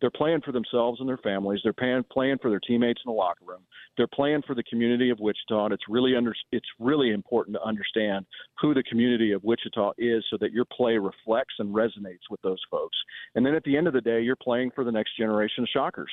They're 0.04 0.10
playing 0.10 0.42
for 0.44 0.52
themselves 0.52 1.00
and 1.00 1.08
their 1.08 1.16
families. 1.16 1.60
They're 1.64 1.72
playing 1.72 2.36
for 2.42 2.50
their 2.50 2.60
teammates 2.60 3.00
in 3.06 3.10
the 3.10 3.16
locker 3.16 3.46
room. 3.46 3.62
They're 3.96 4.06
playing 4.06 4.42
for 4.46 4.54
the 4.54 4.62
community 4.64 5.08
of 5.08 5.18
Wichita. 5.18 5.64
And 5.64 5.72
it's 5.72 5.88
really 5.88 6.14
under, 6.14 6.34
it's 6.52 6.68
really 6.78 7.12
important 7.12 7.56
to 7.56 7.62
understand 7.62 8.26
who 8.60 8.74
the 8.74 8.82
community 8.82 9.32
of 9.32 9.42
Wichita 9.44 9.92
is, 9.96 10.22
so 10.28 10.36
that 10.42 10.52
your 10.52 10.66
play 10.66 10.98
reflects 10.98 11.54
and 11.58 11.74
resonates 11.74 12.28
with 12.28 12.42
those 12.42 12.60
folks. 12.70 12.98
And 13.34 13.46
then 13.46 13.54
at 13.54 13.64
the 13.64 13.78
end 13.78 13.86
of 13.86 13.94
the 13.94 14.02
day, 14.02 14.20
you're 14.20 14.36
playing 14.36 14.72
for 14.74 14.84
the 14.84 14.92
next 14.92 15.16
generation 15.16 15.64
of 15.64 15.70
Shockers 15.72 16.10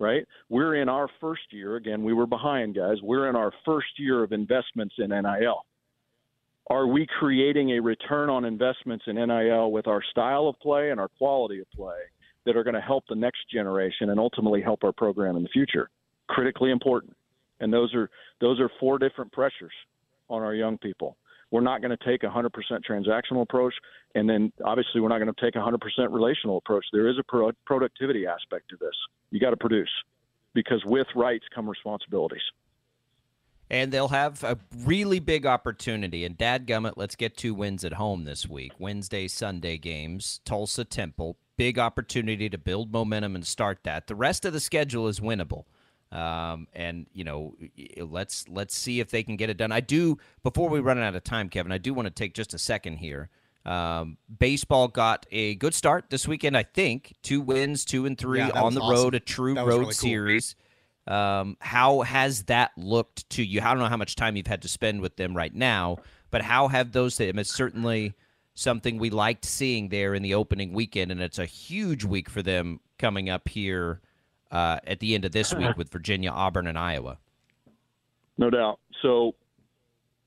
right? 0.00 0.24
We're 0.48 0.76
in 0.76 0.88
our 0.88 1.08
first 1.20 1.42
year. 1.50 1.74
Again, 1.74 2.04
we 2.04 2.12
were 2.12 2.28
behind, 2.28 2.76
guys. 2.76 2.98
We're 3.02 3.28
in 3.28 3.34
our 3.34 3.50
first 3.64 3.88
year 3.98 4.22
of 4.22 4.30
investments 4.30 4.94
in 4.96 5.10
NIL. 5.10 5.66
Are 6.70 6.86
we 6.86 7.04
creating 7.18 7.72
a 7.72 7.80
return 7.80 8.30
on 8.30 8.44
investments 8.44 9.06
in 9.08 9.16
NIL 9.16 9.72
with 9.72 9.88
our 9.88 10.00
style 10.12 10.46
of 10.46 10.56
play 10.60 10.92
and 10.92 11.00
our 11.00 11.08
quality 11.18 11.58
of 11.58 11.66
play? 11.74 11.96
That 12.48 12.56
are 12.56 12.64
going 12.64 12.74
to 12.74 12.80
help 12.80 13.04
the 13.10 13.14
next 13.14 13.40
generation 13.52 14.08
and 14.08 14.18
ultimately 14.18 14.62
help 14.62 14.82
our 14.82 14.92
program 14.92 15.36
in 15.36 15.42
the 15.42 15.50
future. 15.50 15.90
Critically 16.30 16.70
important. 16.70 17.14
And 17.60 17.70
those 17.70 17.94
are 17.94 18.08
those 18.40 18.58
are 18.58 18.70
four 18.80 18.98
different 18.98 19.32
pressures 19.32 19.72
on 20.30 20.40
our 20.42 20.54
young 20.54 20.78
people. 20.78 21.18
We're 21.50 21.60
not 21.60 21.82
going 21.82 21.94
to 21.94 22.04
take 22.04 22.22
a 22.22 22.26
100% 22.26 22.48
transactional 22.88 23.42
approach, 23.42 23.74
and 24.14 24.28
then 24.28 24.50
obviously 24.64 25.02
we're 25.02 25.08
not 25.08 25.18
going 25.18 25.32
to 25.32 25.40
take 25.40 25.56
a 25.56 25.58
100% 25.58 25.78
relational 26.10 26.56
approach. 26.56 26.86
There 26.90 27.06
is 27.08 27.18
a 27.18 27.22
pro- 27.22 27.52
productivity 27.66 28.26
aspect 28.26 28.70
to 28.70 28.76
this. 28.76 28.94
You 29.30 29.40
got 29.40 29.50
to 29.50 29.56
produce 29.56 29.90
because 30.54 30.82
with 30.86 31.06
rights 31.14 31.44
come 31.54 31.68
responsibilities. 31.68 32.42
And 33.70 33.92
they'll 33.92 34.08
have 34.08 34.42
a 34.42 34.58
really 34.74 35.20
big 35.20 35.44
opportunity. 35.44 36.24
And 36.24 36.38
Dad 36.38 36.66
Gummit, 36.66 36.94
let's 36.96 37.14
get 37.14 37.36
two 37.36 37.52
wins 37.52 37.84
at 37.84 37.94
home 37.94 38.24
this 38.24 38.48
week. 38.48 38.72
Wednesday, 38.78 39.28
Sunday 39.28 39.76
games, 39.76 40.40
Tulsa 40.46 40.84
Temple, 40.84 41.36
big 41.58 41.78
opportunity 41.78 42.48
to 42.48 42.56
build 42.56 42.90
momentum 42.90 43.34
and 43.34 43.46
start 43.46 43.80
that. 43.82 44.06
The 44.06 44.14
rest 44.14 44.46
of 44.46 44.54
the 44.54 44.60
schedule 44.60 45.08
is 45.08 45.20
winnable. 45.20 45.64
Um, 46.10 46.68
and 46.72 47.06
you 47.12 47.24
know, 47.24 47.54
let's 47.98 48.48
let's 48.48 48.74
see 48.74 49.00
if 49.00 49.10
they 49.10 49.22
can 49.22 49.36
get 49.36 49.50
it 49.50 49.58
done. 49.58 49.72
I 49.72 49.80
do 49.80 50.16
before 50.42 50.70
we 50.70 50.80
run 50.80 50.96
out 50.98 51.14
of 51.14 51.22
time, 51.22 51.50
Kevin. 51.50 51.70
I 51.70 51.76
do 51.76 51.92
want 51.92 52.06
to 52.06 52.10
take 52.10 52.32
just 52.32 52.54
a 52.54 52.58
second 52.58 52.96
here. 52.96 53.28
Um, 53.66 54.16
baseball 54.38 54.88
got 54.88 55.26
a 55.30 55.56
good 55.56 55.74
start 55.74 56.06
this 56.08 56.26
weekend. 56.26 56.56
I 56.56 56.62
think 56.62 57.12
two 57.22 57.42
wins, 57.42 57.84
two 57.84 58.06
and 58.06 58.16
three 58.16 58.38
yeah, 58.38 58.58
on 58.58 58.72
the 58.72 58.80
awesome. 58.80 59.04
road, 59.04 59.14
a 59.14 59.20
true 59.20 59.54
road 59.54 59.66
really 59.66 59.84
cool. 59.84 59.92
series. 59.92 60.56
Um, 61.06 61.58
how 61.60 62.00
has 62.00 62.44
that 62.44 62.70
looked 62.78 63.28
to 63.30 63.44
you? 63.44 63.60
I 63.60 63.64
don't 63.64 63.78
know 63.78 63.86
how 63.86 63.96
much 63.98 64.16
time 64.16 64.36
you've 64.36 64.46
had 64.46 64.62
to 64.62 64.68
spend 64.68 65.02
with 65.02 65.16
them 65.16 65.36
right 65.36 65.54
now, 65.54 65.98
but 66.30 66.40
how 66.40 66.68
have 66.68 66.92
those? 66.92 67.20
I 67.20 67.32
mean, 67.32 67.44
certainly 67.44 68.14
something 68.58 68.98
we 68.98 69.10
liked 69.10 69.44
seeing 69.44 69.88
there 69.88 70.14
in 70.14 70.22
the 70.22 70.34
opening 70.34 70.72
weekend, 70.72 71.12
and 71.12 71.20
it's 71.20 71.38
a 71.38 71.46
huge 71.46 72.04
week 72.04 72.28
for 72.28 72.42
them 72.42 72.80
coming 72.98 73.30
up 73.30 73.48
here 73.48 74.00
uh, 74.50 74.78
at 74.86 74.98
the 75.00 75.14
end 75.14 75.24
of 75.24 75.32
this 75.32 75.54
week 75.54 75.76
with 75.76 75.90
Virginia, 75.90 76.30
Auburn, 76.30 76.66
and 76.66 76.78
Iowa. 76.78 77.18
No 78.36 78.50
doubt. 78.50 78.80
So, 79.02 79.34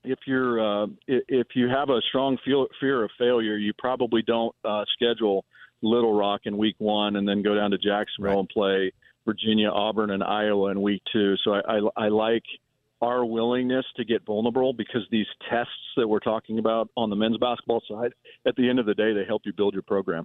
if 0.04 0.18
you're 0.26 0.60
uh, 0.60 0.86
if 1.06 1.48
you 1.54 1.68
have 1.68 1.90
a 1.90 2.00
strong 2.08 2.38
feel, 2.44 2.66
fear 2.80 3.04
of 3.04 3.10
failure, 3.18 3.56
you 3.56 3.72
probably 3.78 4.22
don't 4.22 4.54
uh, 4.64 4.84
schedule 4.94 5.44
Little 5.82 6.14
Rock 6.14 6.42
in 6.44 6.56
week 6.56 6.76
one 6.78 7.16
and 7.16 7.28
then 7.28 7.42
go 7.42 7.54
down 7.54 7.70
to 7.72 7.78
Jacksonville 7.78 8.32
right. 8.32 8.38
and 8.40 8.48
play 8.48 8.92
Virginia, 9.24 9.68
Auburn, 9.68 10.10
and 10.10 10.22
Iowa 10.22 10.70
in 10.70 10.80
week 10.80 11.02
two. 11.12 11.36
So 11.44 11.54
I, 11.54 11.60
I, 11.60 12.04
I 12.04 12.08
like 12.08 12.44
our 13.02 13.24
willingness 13.24 13.84
to 13.96 14.04
get 14.04 14.24
vulnerable 14.24 14.72
because 14.72 15.02
these 15.10 15.26
tests 15.50 15.72
that 15.96 16.06
we're 16.06 16.20
talking 16.20 16.60
about 16.60 16.88
on 16.96 17.10
the 17.10 17.16
men's 17.16 17.36
basketball 17.36 17.82
side, 17.90 18.12
at 18.46 18.54
the 18.54 18.68
end 18.68 18.78
of 18.78 18.86
the 18.86 18.94
day, 18.94 19.12
they 19.12 19.24
help 19.26 19.42
you 19.44 19.52
build 19.52 19.74
your 19.74 19.82
program. 19.82 20.24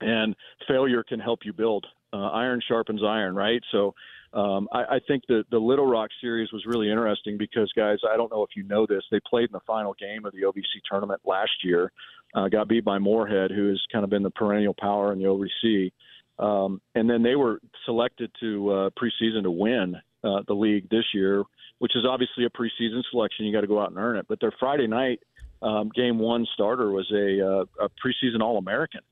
And 0.00 0.34
failure 0.66 1.04
can 1.04 1.20
help 1.20 1.40
you 1.44 1.52
build. 1.52 1.86
Uh, 2.12 2.28
iron 2.30 2.60
sharpens 2.66 3.02
iron, 3.02 3.34
right? 3.34 3.62
So 3.70 3.94
um, 4.32 4.68
I, 4.72 4.96
I 4.96 5.00
think 5.06 5.22
the 5.28 5.44
the 5.50 5.58
Little 5.58 5.86
Rock 5.86 6.10
series 6.20 6.52
was 6.52 6.66
really 6.66 6.90
interesting 6.90 7.38
because, 7.38 7.72
guys, 7.76 7.98
I 8.08 8.16
don't 8.16 8.30
know 8.30 8.42
if 8.42 8.50
you 8.56 8.64
know 8.64 8.86
this, 8.86 9.02
they 9.10 9.20
played 9.28 9.48
in 9.48 9.52
the 9.52 9.60
final 9.66 9.94
game 9.94 10.24
of 10.24 10.32
the 10.32 10.42
OVC 10.42 10.80
tournament 10.90 11.20
last 11.24 11.52
year, 11.62 11.92
uh, 12.34 12.48
got 12.48 12.68
beat 12.68 12.84
by 12.84 12.98
Morehead, 12.98 13.52
who 13.52 13.68
has 13.68 13.80
kind 13.92 14.04
of 14.04 14.10
been 14.10 14.24
the 14.24 14.30
perennial 14.30 14.74
power 14.78 15.12
in 15.12 15.20
the 15.20 15.24
OVC. 15.24 15.92
Um, 16.38 16.80
and 16.96 17.08
then 17.08 17.22
they 17.22 17.36
were 17.36 17.60
selected 17.84 18.32
to 18.40 18.70
uh, 18.70 18.90
preseason 18.98 19.44
to 19.44 19.50
win 19.52 19.94
uh, 20.24 20.42
the 20.48 20.54
league 20.54 20.88
this 20.90 21.04
year 21.14 21.44
which 21.84 21.96
is 21.96 22.06
obviously 22.08 22.46
a 22.46 22.48
preseason 22.48 23.02
selection. 23.10 23.44
You 23.44 23.52
got 23.52 23.60
to 23.60 23.66
go 23.66 23.78
out 23.78 23.90
and 23.90 23.98
earn 23.98 24.16
it. 24.16 24.24
But 24.26 24.40
their 24.40 24.54
Friday 24.58 24.86
night 24.86 25.20
um, 25.60 25.90
game 25.94 26.18
one 26.18 26.46
starter 26.54 26.90
was 26.90 27.06
a, 27.12 27.46
uh, 27.46 27.84
a 27.84 27.90
preseason 27.90 28.40
All 28.40 28.56
American. 28.56 29.02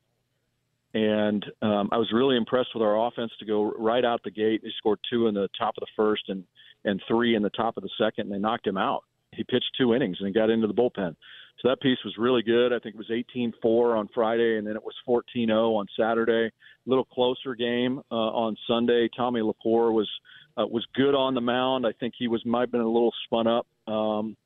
And 0.94 1.44
um, 1.60 1.90
I 1.92 1.98
was 1.98 2.08
really 2.14 2.38
impressed 2.38 2.70
with 2.72 2.82
our 2.82 3.06
offense 3.06 3.30
to 3.40 3.44
go 3.44 3.72
right 3.72 4.06
out 4.06 4.22
the 4.24 4.30
gate. 4.30 4.62
They 4.62 4.70
scored 4.78 5.00
two 5.10 5.26
in 5.26 5.34
the 5.34 5.50
top 5.58 5.74
of 5.76 5.82
the 5.82 5.86
first 5.94 6.22
and, 6.28 6.44
and 6.82 6.98
three 7.06 7.34
in 7.34 7.42
the 7.42 7.50
top 7.50 7.76
of 7.76 7.82
the 7.82 7.90
second, 7.98 8.24
and 8.24 8.32
they 8.32 8.38
knocked 8.38 8.66
him 8.66 8.78
out. 8.78 9.04
He 9.32 9.44
pitched 9.44 9.72
two 9.76 9.94
innings 9.94 10.16
and 10.20 10.32
got 10.32 10.48
into 10.48 10.66
the 10.66 10.72
bullpen. 10.72 11.14
So 11.60 11.68
that 11.68 11.82
piece 11.82 11.98
was 12.06 12.14
really 12.16 12.42
good. 12.42 12.72
I 12.72 12.78
think 12.78 12.94
it 12.94 12.98
was 12.98 13.10
18-4 13.36 13.98
on 13.98 14.08
Friday, 14.14 14.56
and 14.56 14.66
then 14.66 14.76
it 14.76 14.82
was 14.82 14.94
14-0 15.06 15.50
on 15.76 15.86
Saturday. 15.94 16.46
A 16.46 16.88
little 16.88 17.04
closer 17.04 17.54
game 17.54 18.00
uh, 18.10 18.14
on 18.14 18.56
Sunday. 18.66 19.10
Tommy 19.14 19.40
Lepore 19.40 19.92
was 19.92 20.08
uh, 20.56 20.66
was 20.66 20.86
good 20.94 21.14
on 21.14 21.34
the 21.34 21.40
mound. 21.40 21.86
I 21.86 21.92
think 21.92 22.14
he 22.18 22.28
was 22.28 22.44
might 22.44 22.62
have 22.62 22.72
been 22.72 22.80
a 22.80 22.86
little 22.86 23.12
spun 23.24 23.46
up. 23.46 23.66
Um, 23.86 24.36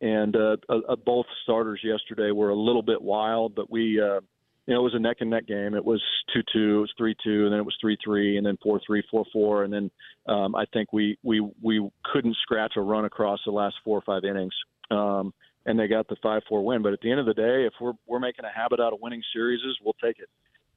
and 0.00 0.36
uh, 0.36 0.56
uh, 0.68 0.78
uh, 0.88 0.96
both 0.96 1.26
starters 1.42 1.80
yesterday 1.82 2.30
were 2.30 2.50
a 2.50 2.54
little 2.54 2.82
bit 2.82 3.00
wild, 3.00 3.54
but 3.54 3.70
we, 3.70 4.00
uh, 4.00 4.20
you 4.66 4.74
know, 4.74 4.80
it 4.80 4.84
was 4.84 4.94
a 4.94 4.98
neck 4.98 5.18
and 5.20 5.30
neck 5.30 5.46
game. 5.46 5.74
It 5.74 5.84
was 5.84 6.02
two 6.34 6.42
two, 6.52 6.78
it 6.78 6.80
was 6.80 6.92
three 6.98 7.14
two, 7.24 7.44
and 7.44 7.52
then 7.52 7.60
it 7.60 7.64
was 7.64 7.76
three 7.80 7.96
three, 8.04 8.36
and 8.36 8.46
then 8.46 8.58
four 8.62 8.80
three, 8.86 9.02
four 9.10 9.24
four, 9.32 9.64
and 9.64 9.72
then 9.72 9.90
um, 10.26 10.54
I 10.54 10.64
think 10.72 10.92
we 10.92 11.16
we 11.22 11.40
we 11.62 11.88
couldn't 12.04 12.36
scratch 12.42 12.74
a 12.76 12.80
run 12.80 13.04
across 13.04 13.40
the 13.46 13.52
last 13.52 13.76
four 13.84 13.98
or 13.98 14.02
five 14.02 14.24
innings. 14.24 14.54
Um, 14.90 15.32
and 15.66 15.78
they 15.78 15.88
got 15.88 16.08
the 16.08 16.16
five 16.22 16.42
four 16.48 16.64
win. 16.64 16.82
But 16.82 16.92
at 16.92 17.00
the 17.00 17.10
end 17.10 17.20
of 17.20 17.26
the 17.26 17.34
day, 17.34 17.66
if 17.66 17.72
we're 17.80 17.94
we're 18.06 18.20
making 18.20 18.44
a 18.44 18.52
habit 18.52 18.80
out 18.80 18.92
of 18.92 19.00
winning 19.00 19.22
series, 19.32 19.60
we'll 19.82 19.96
take 20.02 20.18
it. 20.18 20.28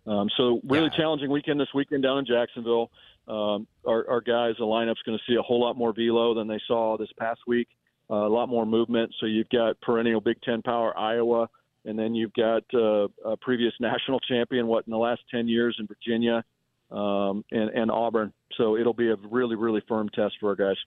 Um, 0.09 0.29
so 0.35 0.59
really 0.67 0.89
yeah. 0.91 0.97
challenging 0.97 1.29
weekend 1.29 1.59
this 1.59 1.69
weekend 1.73 2.03
down 2.03 2.17
in 2.17 2.25
Jacksonville 2.25 2.89
um, 3.29 3.67
our, 3.85 4.09
our 4.09 4.21
guys, 4.21 4.55
the 4.57 4.65
lineup's 4.65 5.01
going 5.05 5.17
to 5.17 5.23
see 5.31 5.37
a 5.37 5.41
whole 5.41 5.61
lot 5.61 5.77
more 5.77 5.93
velo 5.93 6.33
than 6.33 6.47
they 6.47 6.59
saw 6.67 6.97
this 6.97 7.09
past 7.19 7.41
week. 7.45 7.67
Uh, 8.09 8.25
a 8.25 8.27
lot 8.27 8.49
more 8.49 8.65
movement. 8.65 9.13
So 9.19 9.27
you've 9.27 9.49
got 9.49 9.79
perennial 9.81 10.19
Big 10.19 10.41
Ten 10.41 10.63
power 10.63 10.97
Iowa, 10.97 11.47
and 11.85 11.97
then 11.97 12.15
you've 12.15 12.33
got 12.33 12.63
uh, 12.73 13.07
a 13.23 13.37
previous 13.39 13.73
national 13.79 14.19
champion, 14.21 14.65
what 14.65 14.85
in 14.87 14.91
the 14.91 14.97
last 14.97 15.21
ten 15.29 15.47
years 15.47 15.77
in 15.79 15.85
Virginia, 15.85 16.43
um, 16.89 17.45
and, 17.51 17.69
and 17.69 17.91
Auburn. 17.91 18.33
So 18.57 18.77
it'll 18.77 18.95
be 18.95 19.11
a 19.11 19.15
really, 19.29 19.55
really 19.55 19.83
firm 19.87 20.09
test 20.09 20.35
for 20.39 20.49
our 20.49 20.55
guys. 20.55 20.77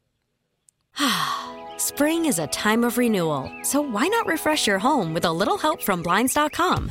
Spring 1.76 2.24
is 2.26 2.40
a 2.40 2.48
time 2.48 2.82
of 2.82 2.98
renewal, 2.98 3.52
so 3.62 3.80
why 3.80 4.08
not 4.08 4.26
refresh 4.26 4.66
your 4.66 4.80
home 4.80 5.14
with 5.14 5.24
a 5.24 5.32
little 5.32 5.58
help 5.58 5.80
from 5.80 6.02
blinds.com? 6.02 6.90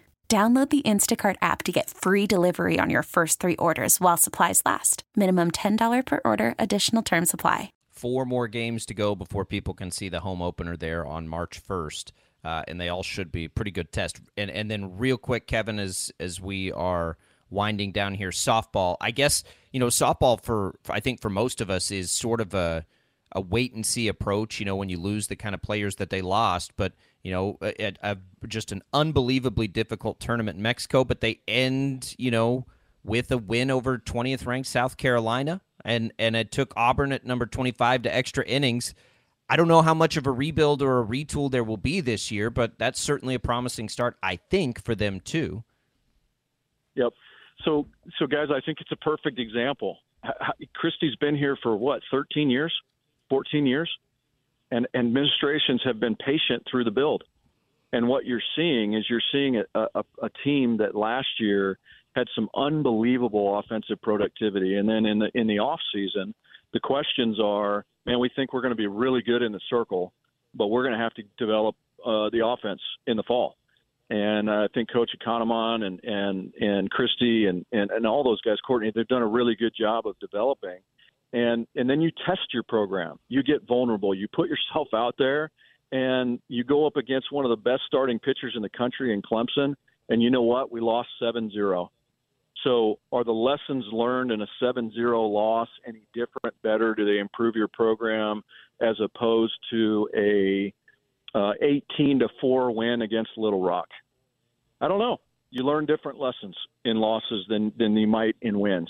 Download 0.31 0.69
the 0.69 0.81
Instacart 0.83 1.35
app 1.41 1.61
to 1.63 1.73
get 1.73 1.89
free 1.89 2.25
delivery 2.25 2.79
on 2.79 2.89
your 2.89 3.03
first 3.03 3.41
three 3.41 3.57
orders 3.57 3.99
while 3.99 4.15
supplies 4.15 4.61
last. 4.65 5.03
Minimum 5.13 5.51
$10 5.51 6.05
per 6.05 6.21
order, 6.23 6.55
additional 6.57 7.03
term 7.03 7.25
supply. 7.25 7.73
Four 7.89 8.25
more 8.25 8.47
games 8.47 8.85
to 8.85 8.93
go 8.93 9.13
before 9.13 9.43
people 9.43 9.73
can 9.73 9.91
see 9.91 10.07
the 10.07 10.21
home 10.21 10.41
opener 10.41 10.77
there 10.77 11.05
on 11.05 11.27
March 11.27 11.61
1st. 11.61 12.13
Uh, 12.45 12.63
and 12.69 12.79
they 12.79 12.87
all 12.87 13.03
should 13.03 13.29
be 13.29 13.49
pretty 13.49 13.71
good 13.71 13.91
test. 13.91 14.21
And 14.37 14.49
and 14.49 14.71
then 14.71 14.97
real 14.97 15.17
quick, 15.17 15.47
Kevin, 15.47 15.79
as 15.79 16.13
as 16.17 16.39
we 16.39 16.71
are 16.71 17.17
winding 17.49 17.91
down 17.91 18.13
here, 18.13 18.29
softball. 18.29 18.95
I 19.01 19.11
guess 19.11 19.43
you 19.73 19.81
know 19.81 19.87
softball 19.87 20.41
for, 20.41 20.79
I 20.89 21.01
think 21.01 21.19
for 21.19 21.29
most 21.29 21.59
of 21.59 21.69
us 21.69 21.91
is 21.91 22.09
sort 22.09 22.39
of 22.39 22.53
a 22.53 22.85
a 23.33 23.41
wait 23.41 23.73
and 23.73 23.85
see 23.85 24.07
approach. 24.07 24.61
You 24.61 24.65
know 24.65 24.77
when 24.77 24.87
you 24.87 24.97
lose 24.97 25.27
the 25.27 25.35
kind 25.35 25.53
of 25.53 25.61
players 25.61 25.97
that 25.97 26.09
they 26.09 26.21
lost, 26.21 26.71
but 26.77 26.93
you 27.23 27.31
know, 27.31 27.57
at, 27.61 27.97
at 28.01 28.17
just 28.47 28.71
an 28.71 28.81
unbelievably 28.93 29.67
difficult 29.67 30.19
tournament 30.19 30.57
in 30.57 30.63
Mexico, 30.63 31.03
but 31.03 31.21
they 31.21 31.39
end, 31.47 32.15
you 32.17 32.31
know, 32.31 32.65
with 33.03 33.31
a 33.31 33.37
win 33.37 33.71
over 33.71 33.97
20th 33.97 34.45
ranked 34.45 34.67
South 34.67 34.97
Carolina, 34.97 35.61
and 35.83 36.13
and 36.19 36.35
it 36.35 36.51
took 36.51 36.73
Auburn 36.75 37.11
at 37.11 37.25
number 37.25 37.45
25 37.45 38.03
to 38.03 38.15
extra 38.15 38.43
innings. 38.45 38.93
I 39.49 39.57
don't 39.57 39.67
know 39.67 39.81
how 39.81 39.93
much 39.93 40.15
of 40.15 40.27
a 40.27 40.31
rebuild 40.31 40.81
or 40.81 41.01
a 41.01 41.05
retool 41.05 41.51
there 41.51 41.63
will 41.63 41.77
be 41.77 41.99
this 41.99 42.31
year, 42.31 42.49
but 42.49 42.79
that's 42.79 43.01
certainly 43.01 43.35
a 43.35 43.39
promising 43.39 43.89
start, 43.89 44.15
I 44.23 44.37
think, 44.37 44.81
for 44.81 44.95
them 44.95 45.19
too. 45.19 45.63
Yep. 46.95 47.11
So, 47.65 47.87
so 48.17 48.27
guys, 48.27 48.47
I 48.49 48.61
think 48.61 48.79
it's 48.79 48.93
a 48.93 48.95
perfect 48.95 49.39
example. 49.39 49.97
Christy's 50.73 51.15
been 51.17 51.35
here 51.35 51.57
for 51.61 51.75
what, 51.75 52.01
13 52.11 52.49
years, 52.49 52.73
14 53.29 53.65
years, 53.65 53.89
and 54.71 54.87
administrations 54.95 55.81
have 55.83 55.99
been 55.99 56.15
patient 56.15 56.63
through 56.69 56.85
the 56.85 56.91
build. 56.91 57.23
And 57.93 58.07
what 58.07 58.25
you're 58.25 58.41
seeing 58.55 58.93
is 58.93 59.05
you're 59.09 59.21
seeing 59.31 59.61
a, 59.75 59.79
a, 59.93 60.03
a 60.23 60.29
team 60.43 60.77
that 60.77 60.95
last 60.95 61.27
year 61.39 61.77
had 62.15 62.27
some 62.35 62.49
unbelievable 62.55 63.59
offensive 63.59 64.01
productivity, 64.01 64.75
and 64.75 64.87
then 64.87 65.05
in 65.05 65.19
the 65.19 65.29
in 65.33 65.47
the 65.47 65.59
off 65.59 65.79
season, 65.93 66.33
the 66.73 66.79
questions 66.79 67.39
are, 67.39 67.85
man, 68.05 68.19
we 68.19 68.29
think 68.35 68.53
we're 68.53 68.61
going 68.61 68.71
to 68.71 68.77
be 68.77 68.87
really 68.87 69.21
good 69.21 69.41
in 69.41 69.51
the 69.51 69.61
circle, 69.69 70.13
but 70.53 70.67
we're 70.67 70.83
going 70.83 70.97
to 70.97 71.03
have 71.03 71.13
to 71.15 71.23
develop 71.37 71.75
uh, 72.05 72.29
the 72.31 72.45
offense 72.45 72.81
in 73.07 73.17
the 73.17 73.23
fall. 73.23 73.55
And 74.09 74.49
I 74.49 74.67
think 74.73 74.91
Coach 74.91 75.11
Economon 75.13 75.83
and 75.83 75.99
and 76.03 76.53
and 76.59 76.89
Christy 76.89 77.45
and, 77.45 77.65
and 77.71 77.91
and 77.91 78.05
all 78.05 78.23
those 78.23 78.41
guys, 78.41 78.57
Courtney, 78.65 78.91
they've 78.93 79.07
done 79.07 79.21
a 79.21 79.27
really 79.27 79.55
good 79.55 79.73
job 79.77 80.05
of 80.05 80.19
developing. 80.19 80.79
And 81.33 81.65
and 81.75 81.89
then 81.89 82.01
you 82.01 82.11
test 82.25 82.53
your 82.53 82.63
program. 82.63 83.17
You 83.29 83.43
get 83.43 83.67
vulnerable. 83.67 84.13
You 84.13 84.27
put 84.27 84.49
yourself 84.49 84.89
out 84.93 85.15
there, 85.17 85.49
and 85.91 86.39
you 86.47 86.63
go 86.63 86.85
up 86.85 86.97
against 86.97 87.31
one 87.31 87.45
of 87.45 87.49
the 87.49 87.57
best 87.57 87.83
starting 87.87 88.19
pitchers 88.19 88.53
in 88.55 88.61
the 88.61 88.69
country 88.69 89.13
in 89.13 89.21
Clemson. 89.21 89.75
And 90.09 90.21
you 90.21 90.29
know 90.29 90.41
what? 90.41 90.71
We 90.71 90.81
lost 90.81 91.09
seven 91.19 91.49
zero. 91.49 91.91
So, 92.63 92.99
are 93.11 93.23
the 93.23 93.31
lessons 93.31 93.85
learned 93.91 94.31
in 94.31 94.41
a 94.41 94.47
7 94.59 94.91
0 94.93 95.21
loss 95.27 95.67
any 95.87 96.03
different, 96.13 96.55
better? 96.61 96.93
Do 96.93 97.05
they 97.05 97.19
improve 97.19 97.55
your 97.55 97.67
program 97.67 98.43
as 98.81 98.97
opposed 99.03 99.53
to 99.71 100.09
a 100.15 100.73
uh, 101.33 101.53
18 101.61 102.19
to 102.19 102.27
4 102.39 102.71
win 102.71 103.01
against 103.01 103.31
Little 103.37 103.61
Rock? 103.61 103.87
I 104.79 104.87
don't 104.87 104.99
know. 104.99 105.17
You 105.49 105.63
learn 105.63 105.85
different 105.85 106.19
lessons 106.19 106.55
in 106.85 106.97
losses 106.97 107.45
than, 107.49 107.71
than 107.77 107.95
you 107.95 108.07
might 108.07 108.35
in 108.41 108.59
wins. 108.59 108.89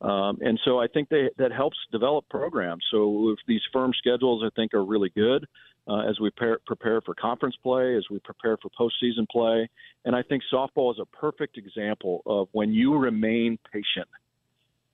Um, 0.00 0.38
and 0.40 0.60
so 0.64 0.78
I 0.78 0.86
think 0.86 1.08
they, 1.08 1.28
that 1.38 1.52
helps 1.52 1.76
develop 1.90 2.28
programs. 2.28 2.84
So 2.90 3.30
if 3.30 3.38
these 3.48 3.62
firm 3.72 3.92
schedules, 3.98 4.42
I 4.44 4.50
think, 4.54 4.72
are 4.74 4.84
really 4.84 5.10
good 5.10 5.44
uh, 5.88 6.08
as 6.08 6.20
we 6.20 6.30
par- 6.30 6.60
prepare 6.66 7.00
for 7.00 7.14
conference 7.14 7.56
play, 7.62 7.96
as 7.96 8.04
we 8.10 8.20
prepare 8.20 8.56
for 8.58 8.70
postseason 8.78 9.28
play. 9.28 9.68
And 10.04 10.14
I 10.14 10.22
think 10.22 10.42
softball 10.52 10.92
is 10.92 11.00
a 11.00 11.06
perfect 11.06 11.58
example 11.58 12.22
of 12.26 12.48
when 12.52 12.72
you 12.72 12.96
remain 12.96 13.58
patient 13.72 14.08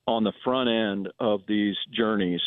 on 0.07 0.23
the 0.23 0.33
front 0.43 0.69
end 0.69 1.09
of 1.19 1.41
these 1.47 1.75
journeys, 1.91 2.41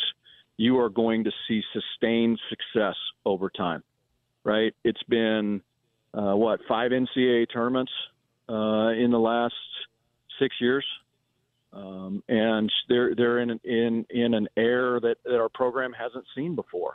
you 0.57 0.79
are 0.81 0.89
going 0.89 1.25
to 1.25 1.31
see 1.47 1.63
sustained 1.73 2.41
success 2.49 2.97
over 3.25 3.51
time, 3.51 3.83
right? 4.45 4.75
It's 4.85 5.03
been, 5.05 5.61
uh, 6.15 6.35
what, 6.35 6.61
five 6.67 6.91
NCAA 6.91 7.47
tournaments 7.53 7.93
uh, 8.49 8.89
in 8.97 9.11
the 9.11 9.19
last 9.19 9.55
six 10.41 10.57
years? 10.61 10.85
Um, 11.73 12.23
and 12.29 12.73
they're 12.89 13.15
they're 13.15 13.41
in 13.41 13.51
in 13.65 14.07
in 14.11 14.35
an 14.35 14.49
air 14.57 15.01
that, 15.01 15.17
that 15.25 15.39
our 15.39 15.51
program 15.51 15.93
hasn't 15.93 16.25
seen 16.35 16.55
before. 16.55 16.95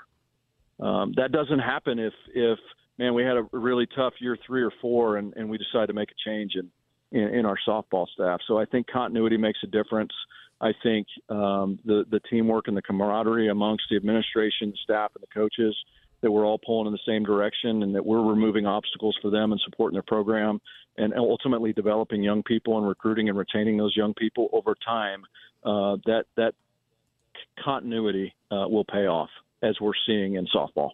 Um, 0.80 1.14
that 1.18 1.32
doesn't 1.32 1.60
happen 1.60 2.00
if 2.00 2.14
if 2.34 2.60
man 2.98 3.14
we 3.14 3.24
had 3.24 3.38
a 3.38 3.48
really 3.52 3.88
tough 3.96 4.14
year 4.20 4.38
three 4.46 4.64
or 4.64 4.72
four 4.82 5.18
and, 5.18 5.34
and 5.36 5.50
we 5.50 5.58
decided 5.58 5.88
to 5.88 5.94
make 5.94 6.10
a 6.10 6.30
change 6.30 6.54
in, 6.56 6.72
in, 7.18 7.34
in 7.36 7.46
our 7.46 7.58
softball 7.68 8.08
staff. 8.14 8.40
So 8.48 8.58
I 8.58 8.66
think 8.66 8.88
continuity 8.88 9.38
makes 9.38 9.60
a 9.64 9.68
difference. 9.68 10.12
I 10.60 10.72
think 10.82 11.08
um, 11.30 11.78
the 11.86 12.06
the 12.10 12.20
teamwork 12.30 12.68
and 12.68 12.76
the 12.76 12.82
camaraderie 12.82 13.50
amongst 13.50 13.86
the 13.92 13.96
administration, 13.96 14.74
staff, 14.84 15.12
and 15.16 15.22
the 15.22 15.34
coaches 15.34 15.76
that 16.24 16.32
we're 16.32 16.46
all 16.46 16.58
pulling 16.58 16.88
in 16.88 16.94
the 16.94 17.00
same 17.06 17.24
direction 17.24 17.84
and 17.84 17.94
that 17.94 18.04
we're 18.04 18.24
removing 18.24 18.66
obstacles 18.66 19.16
for 19.22 19.30
them 19.30 19.52
and 19.52 19.62
supporting 19.64 19.94
their 19.94 20.02
program 20.02 20.60
and 20.98 21.14
ultimately 21.16 21.74
developing 21.74 22.24
young 22.24 22.42
people 22.42 22.78
and 22.78 22.88
recruiting 22.88 23.30
and 23.30 23.38
retaining 23.38 23.78
those 23.78 23.96
young 23.96 24.14
people 24.16 24.50
over 24.52 24.76
time 24.86 25.24
uh, 25.64 25.98
that 26.06 26.26
that 26.36 26.56
continuity 27.64 28.34
uh, 28.52 28.68
will 28.68 28.86
pay 28.86 29.06
off 29.06 29.30
as 29.62 29.80
we're 29.80 29.92
seeing 30.06 30.36
in 30.36 30.48
softball. 30.48 30.92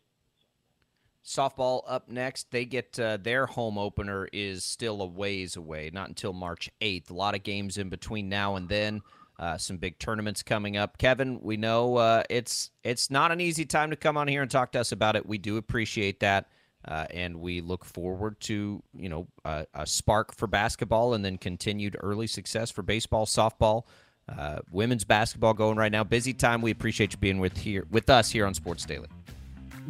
Softball 1.23 1.83
up 1.87 2.09
next. 2.09 2.49
They 2.51 2.65
get 2.65 2.99
uh, 2.99 3.17
their 3.17 3.45
home 3.45 3.77
opener 3.77 4.27
is 4.33 4.63
still 4.63 5.01
a 5.01 5.05
ways 5.05 5.55
away 5.55 5.91
not 5.93 6.09
until 6.09 6.33
march 6.33 6.69
8th 6.81 7.11
a 7.11 7.13
lot 7.13 7.35
of 7.35 7.43
games 7.43 7.77
in 7.77 7.89
between 7.89 8.29
now 8.29 8.55
and 8.55 8.67
then 8.67 9.01
uh, 9.39 9.57
some 9.57 9.77
big 9.77 9.97
tournaments 9.99 10.43
coming 10.43 10.75
up. 10.75 10.97
Kevin, 10.97 11.39
we 11.41 11.55
know 11.55 11.95
uh, 11.95 12.23
it's 12.29 12.71
it's 12.83 13.09
not 13.09 13.31
an 13.31 13.39
easy 13.39 13.65
time 13.65 13.89
to 13.89 13.95
come 13.95 14.17
on 14.17 14.27
here 14.27 14.41
and 14.41 14.51
talk 14.51 14.73
to 14.73 14.79
us 14.79 14.91
about 14.91 15.15
it. 15.15 15.25
We 15.25 15.37
do 15.37 15.55
appreciate 15.55 16.19
that, 16.19 16.49
uh, 16.85 17.05
and 17.09 17.39
we 17.39 17.61
look 17.61 17.85
forward 17.85 18.39
to 18.41 18.83
you 18.93 19.09
know 19.09 19.27
a, 19.45 19.65
spark 19.85 20.35
for 20.35 20.45
basketball 20.45 21.13
and 21.13 21.23
then 21.23 21.37
continued 21.37 21.95
early 22.01 22.27
success 22.27 22.69
for 22.69 22.81
baseball, 22.81 23.25
softball, 23.25 23.83
uh, 24.27 24.59
women's 24.71 25.05
basketball 25.05 25.53
going 25.53 25.77
right 25.77 25.91
now. 25.91 26.03
Busy 26.03 26.33
time. 26.33 26.61
We 26.61 26.71
appreciate 26.71 27.13
you 27.13 27.17
being 27.17 27.39
with 27.39 27.57
here 27.57 27.87
with 27.89 28.09
us 28.09 28.29
here 28.29 28.45
on 28.45 28.53
Sports 28.53 28.85
Daily. 28.85 29.07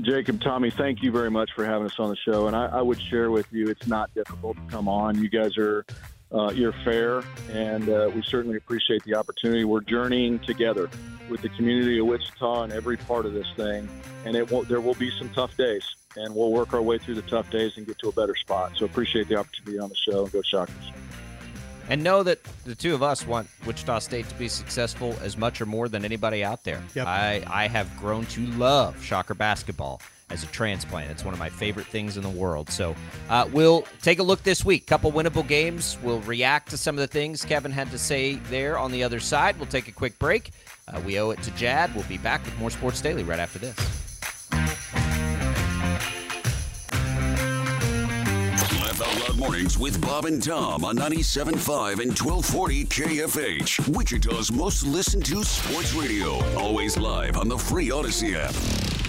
Jacob, 0.01 0.41
Tommy, 0.41 0.69
thank 0.69 1.01
you 1.01 1.11
very 1.11 1.31
much 1.31 1.49
for 1.55 1.65
having 1.65 1.87
us 1.87 1.95
on 1.99 2.09
the 2.09 2.15
show. 2.15 2.47
And 2.47 2.55
I, 2.55 2.67
I 2.67 2.81
would 2.81 3.01
share 3.01 3.31
with 3.31 3.51
you, 3.51 3.67
it's 3.67 3.87
not 3.87 4.13
difficult 4.13 4.55
to 4.55 4.63
come 4.71 4.87
on. 4.87 5.21
You 5.21 5.27
guys 5.27 5.57
are 5.57 5.85
uh, 6.31 6.51
you're 6.53 6.73
fair, 6.83 7.23
and 7.51 7.89
uh, 7.89 8.09
we 8.13 8.21
certainly 8.21 8.57
appreciate 8.57 9.03
the 9.03 9.15
opportunity. 9.15 9.63
We're 9.63 9.81
journeying 9.81 10.39
together 10.39 10.89
with 11.29 11.41
the 11.41 11.49
community 11.49 11.99
of 11.99 12.07
Wichita 12.07 12.63
and 12.63 12.73
every 12.73 12.97
part 12.97 13.25
of 13.25 13.33
this 13.33 13.47
thing, 13.55 13.87
and 14.25 14.35
it 14.35 14.51
will, 14.51 14.63
there 14.63 14.81
will 14.81 14.95
be 14.95 15.11
some 15.17 15.29
tough 15.29 15.55
days, 15.57 15.83
and 16.15 16.35
we'll 16.35 16.51
work 16.51 16.73
our 16.73 16.81
way 16.81 16.97
through 16.97 17.15
the 17.15 17.23
tough 17.23 17.49
days 17.49 17.77
and 17.77 17.87
get 17.87 17.97
to 17.99 18.09
a 18.09 18.11
better 18.11 18.35
spot. 18.35 18.73
So 18.75 18.85
appreciate 18.85 19.27
the 19.27 19.37
opportunity 19.37 19.79
on 19.79 19.89
the 19.89 19.95
show, 19.95 20.23
and 20.23 20.31
go 20.31 20.41
Shockers. 20.41 20.91
And 21.89 22.03
know 22.03 22.21
that 22.21 22.43
the 22.65 22.75
two 22.75 22.93
of 22.93 23.01
us 23.01 23.25
want 23.25 23.47
Wichita 23.65 23.97
State 23.97 24.29
to 24.29 24.35
be 24.35 24.47
successful 24.47 25.17
as 25.23 25.35
much 25.35 25.59
or 25.59 25.65
more 25.65 25.89
than 25.89 26.05
anybody 26.05 26.43
out 26.43 26.63
there. 26.63 26.83
Yep. 26.93 27.07
I, 27.07 27.43
I 27.47 27.67
have 27.67 27.97
grown 27.97 28.27
to 28.27 28.41
love 28.51 29.03
Shocker 29.03 29.33
basketball 29.33 29.99
as 30.29 30.43
a 30.43 30.47
transplant. 30.47 31.09
It's 31.11 31.23
one 31.23 31.33
of 31.33 31.39
my 31.39 31.49
favorite 31.49 31.87
things 31.87 32.17
in 32.17 32.23
the 32.23 32.29
world. 32.29 32.69
So 32.69 32.95
uh, 33.29 33.47
we'll 33.51 33.83
take 34.01 34.19
a 34.19 34.23
look 34.23 34.43
this 34.43 34.63
week. 34.63 34.85
Couple 34.87 35.11
winnable 35.11 35.47
games. 35.47 35.97
We'll 36.03 36.21
react 36.21 36.69
to 36.71 36.77
some 36.77 36.95
of 36.95 37.01
the 37.01 37.07
things 37.07 37.43
Kevin 37.45 37.71
had 37.71 37.91
to 37.91 37.97
say 37.97 38.35
there 38.49 38.77
on 38.77 38.91
the 38.91 39.03
other 39.03 39.19
side. 39.19 39.57
We'll 39.57 39.67
take 39.67 39.87
a 39.87 39.91
quick 39.91 40.17
break. 40.19 40.51
Uh, 40.87 40.99
we 41.05 41.19
owe 41.19 41.29
it 41.31 41.41
to 41.43 41.51
Jad. 41.51 41.93
We'll 41.95 42.05
be 42.05 42.17
back 42.17 42.43
with 42.45 42.57
more 42.59 42.69
Sports 42.69 43.01
Daily 43.01 43.23
right 43.23 43.39
after 43.39 43.59
this. 43.59 43.75
Out 49.01 49.37
Mornings 49.37 49.77
with 49.77 50.01
Bob 50.01 50.25
and 50.25 50.43
Tom 50.43 50.83
on 50.83 50.97
97.5 50.97 52.01
and 52.01 52.11
1240 52.11 52.85
KFH, 52.85 53.87
Wichita's 53.95 54.51
most 54.51 54.85
listened 54.85 55.25
to 55.25 55.43
sports 55.43 55.93
radio. 55.93 56.43
Always 56.57 56.97
live 56.97 57.37
on 57.37 57.47
the 57.47 57.57
free 57.57 57.89
Audacy 57.89 58.35
app. 58.35 59.08